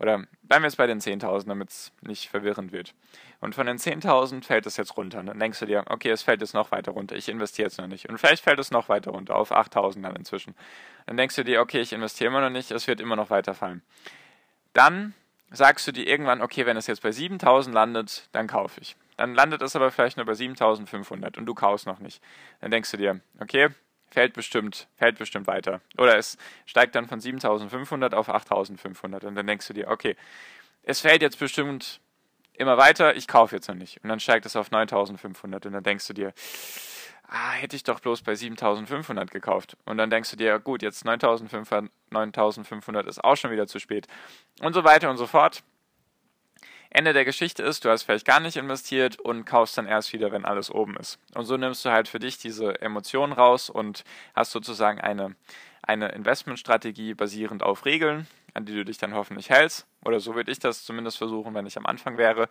Oder 0.00 0.24
bleiben 0.42 0.62
wir 0.62 0.68
jetzt 0.68 0.76
bei 0.76 0.86
den 0.86 1.00
10.000, 1.00 1.48
damit 1.48 1.70
es 1.70 1.92
nicht 2.02 2.28
verwirrend 2.28 2.70
wird. 2.72 2.94
Und 3.40 3.54
von 3.54 3.66
den 3.66 3.78
10.000 3.78 4.44
fällt 4.44 4.66
es 4.66 4.76
jetzt 4.76 4.96
runter. 4.96 5.22
Dann 5.22 5.38
denkst 5.38 5.58
du 5.58 5.66
dir, 5.66 5.84
okay, 5.88 6.10
es 6.10 6.22
fällt 6.22 6.40
jetzt 6.40 6.54
noch 6.54 6.70
weiter 6.70 6.92
runter. 6.92 7.16
Ich 7.16 7.28
investiere 7.28 7.66
jetzt 7.66 7.78
noch 7.78 7.88
nicht. 7.88 8.08
Und 8.08 8.18
vielleicht 8.18 8.44
fällt 8.44 8.60
es 8.60 8.70
noch 8.70 8.88
weiter 8.88 9.10
runter, 9.10 9.34
auf 9.34 9.52
8.000 9.52 10.02
dann 10.02 10.16
inzwischen. 10.16 10.54
Dann 11.06 11.16
denkst 11.16 11.36
du 11.36 11.44
dir, 11.44 11.60
okay, 11.60 11.80
ich 11.80 11.92
investiere 11.92 12.28
immer 12.28 12.40
noch 12.40 12.50
nicht, 12.50 12.70
es 12.70 12.86
wird 12.86 13.00
immer 13.00 13.16
noch 13.16 13.30
weiterfallen. 13.30 13.82
Dann 14.72 15.14
sagst 15.50 15.86
du 15.86 15.92
dir 15.92 16.06
irgendwann, 16.06 16.42
okay, 16.42 16.66
wenn 16.66 16.76
es 16.76 16.86
jetzt 16.86 17.02
bei 17.02 17.10
7.000 17.10 17.72
landet, 17.72 18.28
dann 18.32 18.46
kaufe 18.46 18.80
ich. 18.80 18.96
Dann 19.16 19.34
landet 19.34 19.62
es 19.62 19.74
aber 19.74 19.90
vielleicht 19.90 20.16
nur 20.16 20.26
bei 20.26 20.34
7500 20.34 21.38
und 21.38 21.46
du 21.46 21.54
kaufst 21.54 21.86
noch 21.86 21.98
nicht. 21.98 22.22
Dann 22.60 22.70
denkst 22.70 22.90
du 22.92 22.96
dir, 22.96 23.20
okay, 23.40 23.70
fällt 24.10 24.34
bestimmt, 24.34 24.88
fällt 24.96 25.18
bestimmt 25.18 25.46
weiter. 25.46 25.80
Oder 25.96 26.16
es 26.16 26.38
steigt 26.66 26.94
dann 26.94 27.06
von 27.06 27.20
7500 27.20 28.14
auf 28.14 28.28
8500 28.28 29.24
und 29.24 29.34
dann 29.34 29.46
denkst 29.46 29.66
du 29.68 29.74
dir, 29.74 29.88
okay, 29.88 30.16
es 30.82 31.00
fällt 31.00 31.22
jetzt 31.22 31.38
bestimmt 31.38 32.00
immer 32.54 32.76
weiter, 32.76 33.16
ich 33.16 33.28
kaufe 33.28 33.54
jetzt 33.54 33.68
noch 33.68 33.74
nicht. 33.74 34.02
Und 34.02 34.08
dann 34.08 34.20
steigt 34.20 34.46
es 34.46 34.56
auf 34.56 34.70
9500 34.70 35.66
und 35.66 35.72
dann 35.72 35.82
denkst 35.82 36.06
du 36.06 36.12
dir, 36.12 36.32
ah, 37.28 37.52
hätte 37.52 37.76
ich 37.76 37.84
doch 37.84 38.00
bloß 38.00 38.22
bei 38.22 38.34
7500 38.34 39.30
gekauft. 39.30 39.76
Und 39.84 39.98
dann 39.98 40.10
denkst 40.10 40.30
du 40.30 40.36
dir, 40.36 40.58
gut, 40.58 40.82
jetzt 40.82 41.04
9500, 41.04 41.90
9500 42.10 43.06
ist 43.06 43.22
auch 43.22 43.36
schon 43.36 43.50
wieder 43.50 43.66
zu 43.66 43.78
spät. 43.78 44.06
Und 44.60 44.72
so 44.72 44.84
weiter 44.84 45.10
und 45.10 45.18
so 45.18 45.26
fort. 45.26 45.62
Ende 46.90 47.12
der 47.12 47.24
Geschichte 47.24 47.62
ist, 47.62 47.84
du 47.84 47.90
hast 47.90 48.04
vielleicht 48.04 48.26
gar 48.26 48.40
nicht 48.40 48.56
investiert 48.56 49.18
und 49.18 49.44
kaufst 49.44 49.76
dann 49.76 49.86
erst 49.86 50.12
wieder, 50.12 50.32
wenn 50.32 50.44
alles 50.44 50.70
oben 50.70 50.96
ist. 50.96 51.18
Und 51.34 51.44
so 51.44 51.56
nimmst 51.56 51.84
du 51.84 51.90
halt 51.90 52.08
für 52.08 52.18
dich 52.18 52.38
diese 52.38 52.80
Emotionen 52.80 53.32
raus 53.32 53.68
und 53.68 54.04
hast 54.34 54.52
sozusagen 54.52 55.00
eine, 55.00 55.36
eine 55.82 56.08
Investmentstrategie 56.08 57.14
basierend 57.14 57.62
auf 57.62 57.84
Regeln, 57.84 58.26
an 58.54 58.64
die 58.64 58.74
du 58.74 58.84
dich 58.84 58.96
dann 58.96 59.14
hoffentlich 59.14 59.50
hältst. 59.50 59.86
Oder 60.04 60.18
so 60.20 60.34
würde 60.34 60.50
ich 60.50 60.60
das 60.60 60.84
zumindest 60.84 61.18
versuchen, 61.18 61.54
wenn 61.54 61.66
ich 61.66 61.76
am 61.76 61.84
Anfang 61.84 62.16
wäre, 62.16 62.48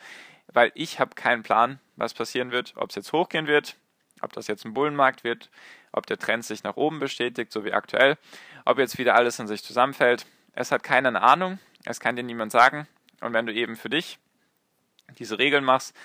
weil 0.54 0.71
ich 0.76 1.00
habe 1.00 1.15
keinen 1.15 1.41
Plan, 1.41 1.80
was 1.95 2.13
passieren 2.13 2.52
wird, 2.52 2.73
ob 2.76 2.89
es 2.89 2.95
jetzt 2.95 3.13
hochgehen 3.13 3.47
wird, 3.47 3.76
ob 4.21 4.34
das 4.34 4.47
jetzt 4.47 4.65
ein 4.65 4.73
Bullenmarkt 4.73 5.23
wird, 5.23 5.50
ob 5.91 6.06
der 6.06 6.19
Trend 6.19 6.45
sich 6.45 6.63
nach 6.63 6.76
oben 6.76 7.00
bestätigt, 7.00 7.52
so 7.52 7.65
wie 7.65 7.73
aktuell, 7.73 8.17
ob 8.65 8.78
jetzt 8.78 9.00
wieder 9.00 9.15
alles 9.15 9.39
in 9.39 9.47
sich 9.47 9.63
zusammenfällt. 9.63 10.28
Es 10.54 10.71
hat 10.71 10.84
keiner 10.84 11.10
eine 11.10 11.21
Ahnung, 11.23 11.60
es 11.86 12.00
kann 12.00 12.15
dir 12.15 12.23
niemand 12.23 12.52
sagen. 12.52 12.88
Und 13.21 13.34
wenn 13.34 13.47
du 13.47 13.54
eben 13.54 13.76
für 13.76 13.89
dich 13.89 14.19
diese 15.17 15.39
Regeln 15.39 15.63
machst, 15.63 15.96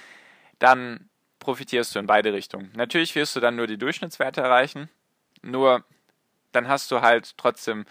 dann 0.58 1.08
profitierst 1.38 1.94
du 1.94 1.98
in 1.98 2.06
beide 2.06 2.32
Richtungen. 2.32 2.70
Natürlich 2.74 3.14
wirst 3.14 3.34
du 3.34 3.40
dann 3.40 3.56
nur 3.56 3.66
die 3.66 3.78
Durchschnittswerte 3.78 4.40
erreichen, 4.40 4.88
nur 5.42 5.84
dann 6.52 6.68
hast 6.68 6.90
du 6.90 7.00
halt 7.00 7.36
trotzdem, 7.36 7.84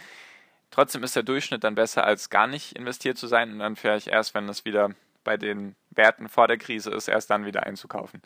trotzdem 0.69 1.03
ist 1.03 1.15
der 1.15 1.23
Durchschnitt 1.23 1.63
dann 1.63 1.75
besser 1.75 2.05
als 2.05 2.29
gar 2.29 2.47
nicht 2.47 2.73
investiert 2.73 3.17
zu 3.17 3.27
sein 3.27 3.51
und 3.51 3.59
dann 3.59 3.75
vielleicht 3.75 4.07
erst, 4.07 4.33
wenn 4.33 4.47
es 4.47 4.65
wieder 4.65 4.91
bei 5.23 5.37
den 5.37 5.75
Werten 5.89 6.29
vor 6.29 6.47
der 6.47 6.57
Krise 6.57 6.91
ist, 6.91 7.07
erst 7.07 7.29
dann 7.29 7.45
wieder 7.45 7.63
einzukaufen. 7.63 8.21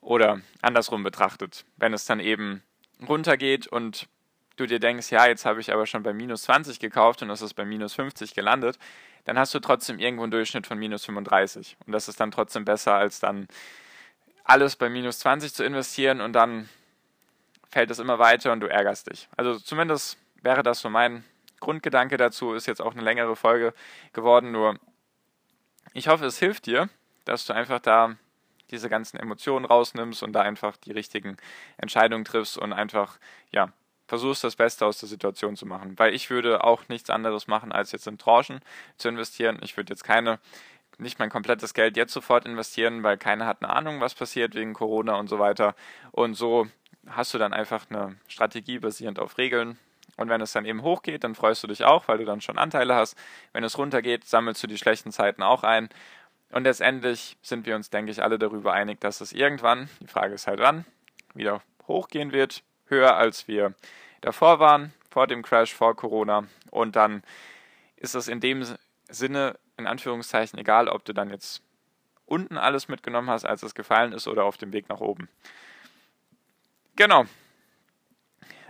Oder 0.00 0.40
andersrum 0.62 1.02
betrachtet, 1.02 1.64
wenn 1.76 1.92
es 1.92 2.06
dann 2.06 2.18
eben 2.18 2.62
runtergeht 3.06 3.66
und 3.66 4.08
du 4.56 4.66
dir 4.66 4.80
denkst, 4.80 5.10
ja, 5.10 5.26
jetzt 5.26 5.44
habe 5.44 5.60
ich 5.60 5.72
aber 5.72 5.86
schon 5.86 6.02
bei 6.02 6.12
minus 6.12 6.42
20 6.42 6.80
gekauft 6.80 7.22
und 7.22 7.30
es 7.30 7.42
ist 7.42 7.54
bei 7.54 7.64
minus 7.64 7.94
50 7.94 8.34
gelandet, 8.34 8.78
dann 9.24 9.38
hast 9.38 9.54
du 9.54 9.60
trotzdem 9.60 9.98
irgendwo 9.98 10.24
einen 10.24 10.32
Durchschnitt 10.32 10.66
von 10.66 10.78
minus 10.78 11.04
35. 11.04 11.76
Und 11.86 11.92
das 11.92 12.08
ist 12.08 12.18
dann 12.20 12.30
trotzdem 12.30 12.64
besser, 12.64 12.94
als 12.94 13.20
dann 13.20 13.46
alles 14.44 14.76
bei 14.76 14.88
minus 14.88 15.20
20 15.20 15.54
zu 15.54 15.64
investieren 15.64 16.20
und 16.20 16.32
dann 16.32 16.68
fällt 17.70 17.90
es 17.90 17.98
immer 17.98 18.18
weiter 18.18 18.52
und 18.52 18.60
du 18.60 18.66
ärgerst 18.66 19.10
dich. 19.10 19.28
Also 19.36 19.58
zumindest 19.58 20.18
wäre 20.42 20.62
das 20.62 20.80
so 20.80 20.90
mein 20.90 21.24
Grundgedanke 21.60 22.16
dazu. 22.16 22.52
Ist 22.52 22.66
jetzt 22.66 22.82
auch 22.82 22.92
eine 22.92 23.02
längere 23.02 23.36
Folge 23.36 23.72
geworden, 24.12 24.50
nur 24.50 24.78
ich 25.94 26.08
hoffe, 26.08 26.26
es 26.26 26.38
hilft 26.38 26.66
dir, 26.66 26.88
dass 27.24 27.46
du 27.46 27.52
einfach 27.52 27.80
da 27.80 28.16
diese 28.70 28.88
ganzen 28.88 29.18
Emotionen 29.18 29.64
rausnimmst 29.64 30.22
und 30.22 30.32
da 30.32 30.40
einfach 30.40 30.76
die 30.76 30.92
richtigen 30.92 31.36
Entscheidungen 31.76 32.24
triffst 32.24 32.56
und 32.58 32.72
einfach, 32.72 33.18
ja, 33.50 33.72
versuchst 34.12 34.44
das 34.44 34.56
Beste 34.56 34.84
aus 34.84 34.98
der 34.98 35.08
Situation 35.08 35.56
zu 35.56 35.64
machen. 35.64 35.98
Weil 35.98 36.12
ich 36.12 36.28
würde 36.28 36.64
auch 36.64 36.86
nichts 36.88 37.08
anderes 37.08 37.46
machen, 37.46 37.72
als 37.72 37.92
jetzt 37.92 38.06
in 38.06 38.18
Tranchen 38.18 38.60
zu 38.98 39.08
investieren. 39.08 39.58
Ich 39.62 39.74
würde 39.78 39.90
jetzt 39.90 40.04
keine, 40.04 40.38
nicht 40.98 41.18
mein 41.18 41.30
komplettes 41.30 41.72
Geld 41.72 41.96
jetzt 41.96 42.12
sofort 42.12 42.44
investieren, 42.44 43.02
weil 43.02 43.16
keiner 43.16 43.46
hat 43.46 43.62
eine 43.62 43.72
Ahnung, 43.72 44.02
was 44.02 44.12
passiert 44.12 44.54
wegen 44.54 44.74
Corona 44.74 45.14
und 45.14 45.28
so 45.28 45.38
weiter. 45.38 45.74
Und 46.10 46.34
so 46.34 46.66
hast 47.06 47.32
du 47.32 47.38
dann 47.38 47.54
einfach 47.54 47.86
eine 47.88 48.16
Strategie 48.28 48.78
basierend 48.78 49.18
auf 49.18 49.38
Regeln. 49.38 49.78
Und 50.18 50.28
wenn 50.28 50.42
es 50.42 50.52
dann 50.52 50.66
eben 50.66 50.82
hochgeht, 50.82 51.24
dann 51.24 51.34
freust 51.34 51.62
du 51.62 51.68
dich 51.68 51.82
auch, 51.82 52.06
weil 52.06 52.18
du 52.18 52.26
dann 52.26 52.42
schon 52.42 52.58
Anteile 52.58 52.94
hast. 52.94 53.16
Wenn 53.54 53.64
es 53.64 53.78
runtergeht, 53.78 54.26
sammelst 54.26 54.62
du 54.62 54.66
die 54.66 54.76
schlechten 54.76 55.10
Zeiten 55.10 55.42
auch 55.42 55.62
ein. 55.62 55.88
Und 56.50 56.64
letztendlich 56.64 57.38
sind 57.40 57.64
wir 57.64 57.76
uns, 57.76 57.88
denke 57.88 58.12
ich, 58.12 58.22
alle 58.22 58.38
darüber 58.38 58.74
einig, 58.74 59.00
dass 59.00 59.22
es 59.22 59.32
irgendwann, 59.32 59.88
die 60.00 60.06
Frage 60.06 60.34
ist 60.34 60.46
halt 60.46 60.60
wann, 60.60 60.84
wieder 61.32 61.62
hochgehen 61.88 62.32
wird, 62.32 62.62
höher 62.92 63.16
als 63.16 63.48
wir 63.48 63.74
davor 64.20 64.60
waren, 64.60 64.94
vor 65.10 65.26
dem 65.26 65.42
Crash, 65.42 65.74
vor 65.74 65.96
Corona. 65.96 66.44
Und 66.70 66.94
dann 66.94 67.24
ist 67.96 68.14
es 68.14 68.28
in 68.28 68.38
dem 68.38 68.64
Sinne, 69.08 69.58
in 69.76 69.88
Anführungszeichen, 69.88 70.58
egal, 70.58 70.88
ob 70.88 71.04
du 71.04 71.12
dann 71.12 71.30
jetzt 71.30 71.62
unten 72.26 72.56
alles 72.56 72.88
mitgenommen 72.88 73.28
hast, 73.28 73.44
als 73.44 73.62
es 73.62 73.74
gefallen 73.74 74.12
ist, 74.12 74.28
oder 74.28 74.44
auf 74.44 74.56
dem 74.56 74.72
Weg 74.72 74.88
nach 74.88 75.00
oben. 75.00 75.28
Genau. 76.94 77.24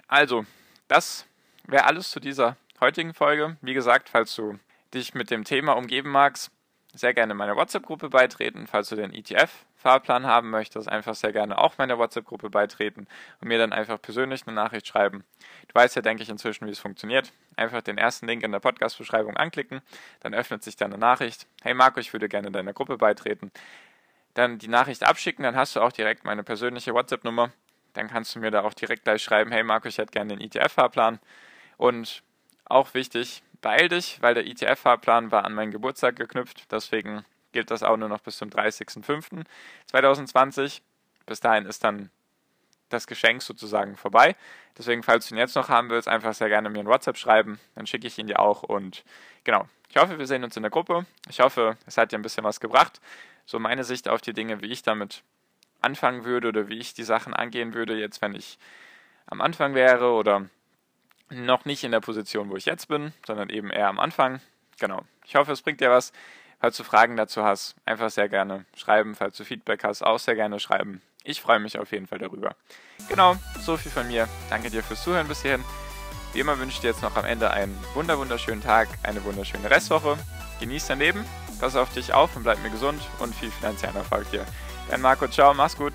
Also, 0.08 0.46
das 0.88 1.26
wäre 1.66 1.85
alles 1.85 2.11
zu 2.11 2.20
dieser 2.20 2.56
heutigen 2.80 3.14
Folge. 3.14 3.56
Wie 3.61 3.74
gesagt, 3.74 4.08
falls 4.08 4.35
du 4.35 4.58
dich 4.94 5.14
mit 5.14 5.30
dem 5.30 5.44
Thema 5.44 5.72
umgeben 5.72 6.11
magst, 6.11 6.50
sehr 6.94 7.14
gerne 7.14 7.35
meiner 7.35 7.57
WhatsApp-Gruppe 7.57 8.11
beitreten. 8.11 8.66
Falls 8.66 8.88
du 8.88 8.96
den 8.96 9.14
ETF-Fahrplan 9.14 10.26
haben 10.26 10.50
möchtest, 10.50 10.88
einfach 10.88 11.14
sehr 11.14 11.33
gerne 11.33 11.59
auch 11.59 11.78
meiner 11.78 11.98
WhatsApp-Gruppe 11.98 12.50
beitreten 12.50 13.07
und 13.40 13.48
mir 13.48 13.59
dann 13.59 13.72
einfach 13.72 14.00
persönlich 14.00 14.46
eine 14.46 14.55
Nachricht 14.55 14.87
schreiben. 14.87 15.24
Du 15.68 15.74
weißt 15.74 15.96
ja, 15.96 16.02
denke 16.02 16.22
ich, 16.22 16.28
inzwischen, 16.28 16.66
wie 16.66 16.70
es 16.70 16.78
funktioniert. 16.78 17.33
Einfach 17.57 17.83
den 17.83 17.96
ersten 17.96 18.26
Link 18.26 18.42
in 18.42 18.52
der 18.52 18.61
Podcast-Beschreibung 18.61 19.37
anklicken, 19.37 19.81
dann 20.20 20.35
öffnet 20.35 20.62
sich 20.62 20.76
deine 20.76 20.98
Nachricht. 20.98 21.46
Hey 21.62 21.74
Marco, 21.74 21.98
ich 21.98 22.12
würde 22.12 22.28
gerne 22.28 22.50
deiner 22.50 22.72
Gruppe 22.74 22.98
beitreten. 22.98 23.50
Dann 24.35 24.59
die 24.59 24.68
Nachricht 24.68 25.05
abschicken, 25.05 25.42
dann 25.42 25.57
hast 25.57 25.76
du 25.76 25.81
auch 25.81 25.92
direkt 25.92 26.24
meine 26.24 26.42
persönliche 26.42 26.94
WhatsApp-Nummer. 26.94 27.52
Dann 27.94 28.09
kannst 28.09 28.35
du 28.35 28.38
mir 28.38 28.50
da 28.50 28.62
auch 28.62 28.74
direkt 28.74 29.05
gleich 29.05 29.22
schreiben, 29.22 29.52
hey 29.52 29.62
Marco, 29.62 29.88
ich 29.88 29.98
hätte 29.98 30.12
gerne 30.12 30.37
den 30.37 30.40
ETF-Fahrplan. 30.40 31.20
Und 31.76 32.22
auch 32.64 32.94
wichtig, 32.94 33.42
beeil 33.62 33.88
dich, 33.88 34.20
weil 34.20 34.35
der 34.35 34.46
ETF-Fahrplan 34.46 35.31
war 35.31 35.46
an 35.46 35.55
meinen 35.55 35.70
Geburtstag 35.70 36.16
geknüpft. 36.16 36.70
Deswegen 36.70 37.25
gilt 37.53 37.70
das 37.70 37.83
auch 37.83 37.96
nur 37.96 38.11
noch 38.11 38.20
bis 38.20 38.37
zum 38.37 38.51
30.05.2020. 38.51 40.83
Bis 41.25 41.40
dahin 41.40 41.64
ist 41.64 41.83
dann 41.85 42.11
das 42.90 43.07
Geschenk 43.07 43.40
sozusagen 43.42 43.96
vorbei. 43.96 44.37
Deswegen, 44.77 45.03
falls 45.03 45.29
du 45.29 45.35
ihn 45.35 45.38
jetzt 45.38 45.57
noch 45.57 45.70
haben 45.70 45.90
willst, 45.90 46.09
einfach 46.09 46.35
sehr 46.35 46.48
gerne 46.48 46.68
mir 46.68 46.81
ein 46.81 46.87
WhatsApp 46.87 47.16
schreiben. 47.16 47.59
Dann 47.75 47.87
schicke 47.87 48.07
ich 48.07 48.18
ihn 48.18 48.27
dir 48.27 48.40
auch. 48.40 48.62
Und 48.62 49.05
genau, 49.44 49.66
ich 49.88 49.96
hoffe, 49.96 50.18
wir 50.18 50.27
sehen 50.27 50.44
uns 50.44 50.55
in 50.57 50.62
der 50.62 50.70
Gruppe. 50.70 51.07
Ich 51.29 51.40
hoffe, 51.40 51.79
es 51.87 51.96
hat 51.96 52.12
dir 52.12 52.18
ein 52.18 52.22
bisschen 52.22 52.44
was 52.44 52.61
gebracht. 52.61 53.01
So 53.46 53.59
meine 53.59 53.85
Sicht 53.85 54.07
auf 54.09 54.20
die 54.20 54.35
Dinge, 54.35 54.62
wie 54.62 54.70
ich 54.70 54.83
damit 54.83 55.22
anfangen 55.81 56.25
würde 56.25 56.48
oder 56.48 56.68
wie 56.68 56.79
ich 56.79 56.94
die 56.94 57.03
Sachen 57.03 57.35
angehen 57.35 57.75
würde, 57.75 57.98
jetzt 57.98 58.22
wenn 58.22 58.35
ich 58.35 58.59
am 59.27 59.40
Anfang 59.40 59.75
wäre 59.75 60.12
oder 60.12 60.48
noch 61.33 61.64
nicht 61.64 61.85
in 61.85 61.92
der 61.92 62.01
Position, 62.01 62.51
wo 62.51 62.57
ich 62.57 62.66
jetzt 62.66 62.88
bin, 62.88 63.12
sondern 63.27 63.49
eben 63.51 63.71
eher 63.71 63.88
am 63.88 63.99
Anfang. 63.99 64.40
Genau. 64.79 65.03
Ich 65.25 65.37
hoffe, 65.37 65.53
es 65.53 65.62
bringt 65.62 65.81
dir 65.81 65.90
was. 65.90 66.12
Falls 66.61 66.77
du 66.77 66.85
Fragen 66.85 67.16
dazu 67.16 67.42
hast, 67.42 67.75
einfach 67.85 68.11
sehr 68.11 68.29
gerne 68.29 68.64
schreiben. 68.77 69.14
Falls 69.14 69.37
du 69.37 69.45
Feedback 69.45 69.83
hast, 69.85 70.03
auch 70.03 70.18
sehr 70.18 70.37
gerne 70.37 70.61
schreiben. 70.61 71.03
Ich 71.25 71.40
freue 71.40 71.59
mich 71.59 71.79
auf 71.79 71.92
jeden 71.92 72.07
Fall 72.07 72.18
darüber. 72.18 72.55
Genau, 73.09 73.37
so 73.61 73.77
viel 73.77 73.90
von 73.90 74.07
mir. 74.07 74.29
Danke 74.51 74.71
dir 74.71 74.83
fürs 74.83 75.03
Zuhören 75.03 75.29
bis 75.29 75.42
hierhin. 75.42 75.64
Wie 76.33 76.40
immer 76.40 76.59
wünsche 76.59 76.77
ich 76.77 76.81
dir 76.81 76.90
jetzt 76.90 77.03
noch 77.03 77.16
am 77.16 77.25
Ende 77.25 77.51
einen 77.51 77.79
wunder 77.95 78.18
wunderschönen 78.18 78.62
Tag, 78.62 78.88
eine 79.03 79.23
wunderschöne 79.25 79.71
Restwoche. 79.71 80.16
Genieß 80.61 80.87
dein 80.87 80.99
Leben, 80.99 81.25
pass 81.61 81.77
auf 81.77 81.92
dich 81.92 82.14
auf 82.14 82.37
und 82.37 82.45
bleib 82.45 82.62
mir 82.62 82.71
gesund 82.71 83.03
und 83.18 83.35
viel 83.35 83.51
finanziellen 83.51 83.97
Erfolg 83.97 84.31
dir. 84.31 84.47
Dein 84.88 85.01
Marco, 85.01 85.29
ciao, 85.29 85.53
mach's 85.55 85.77
gut. 85.77 85.92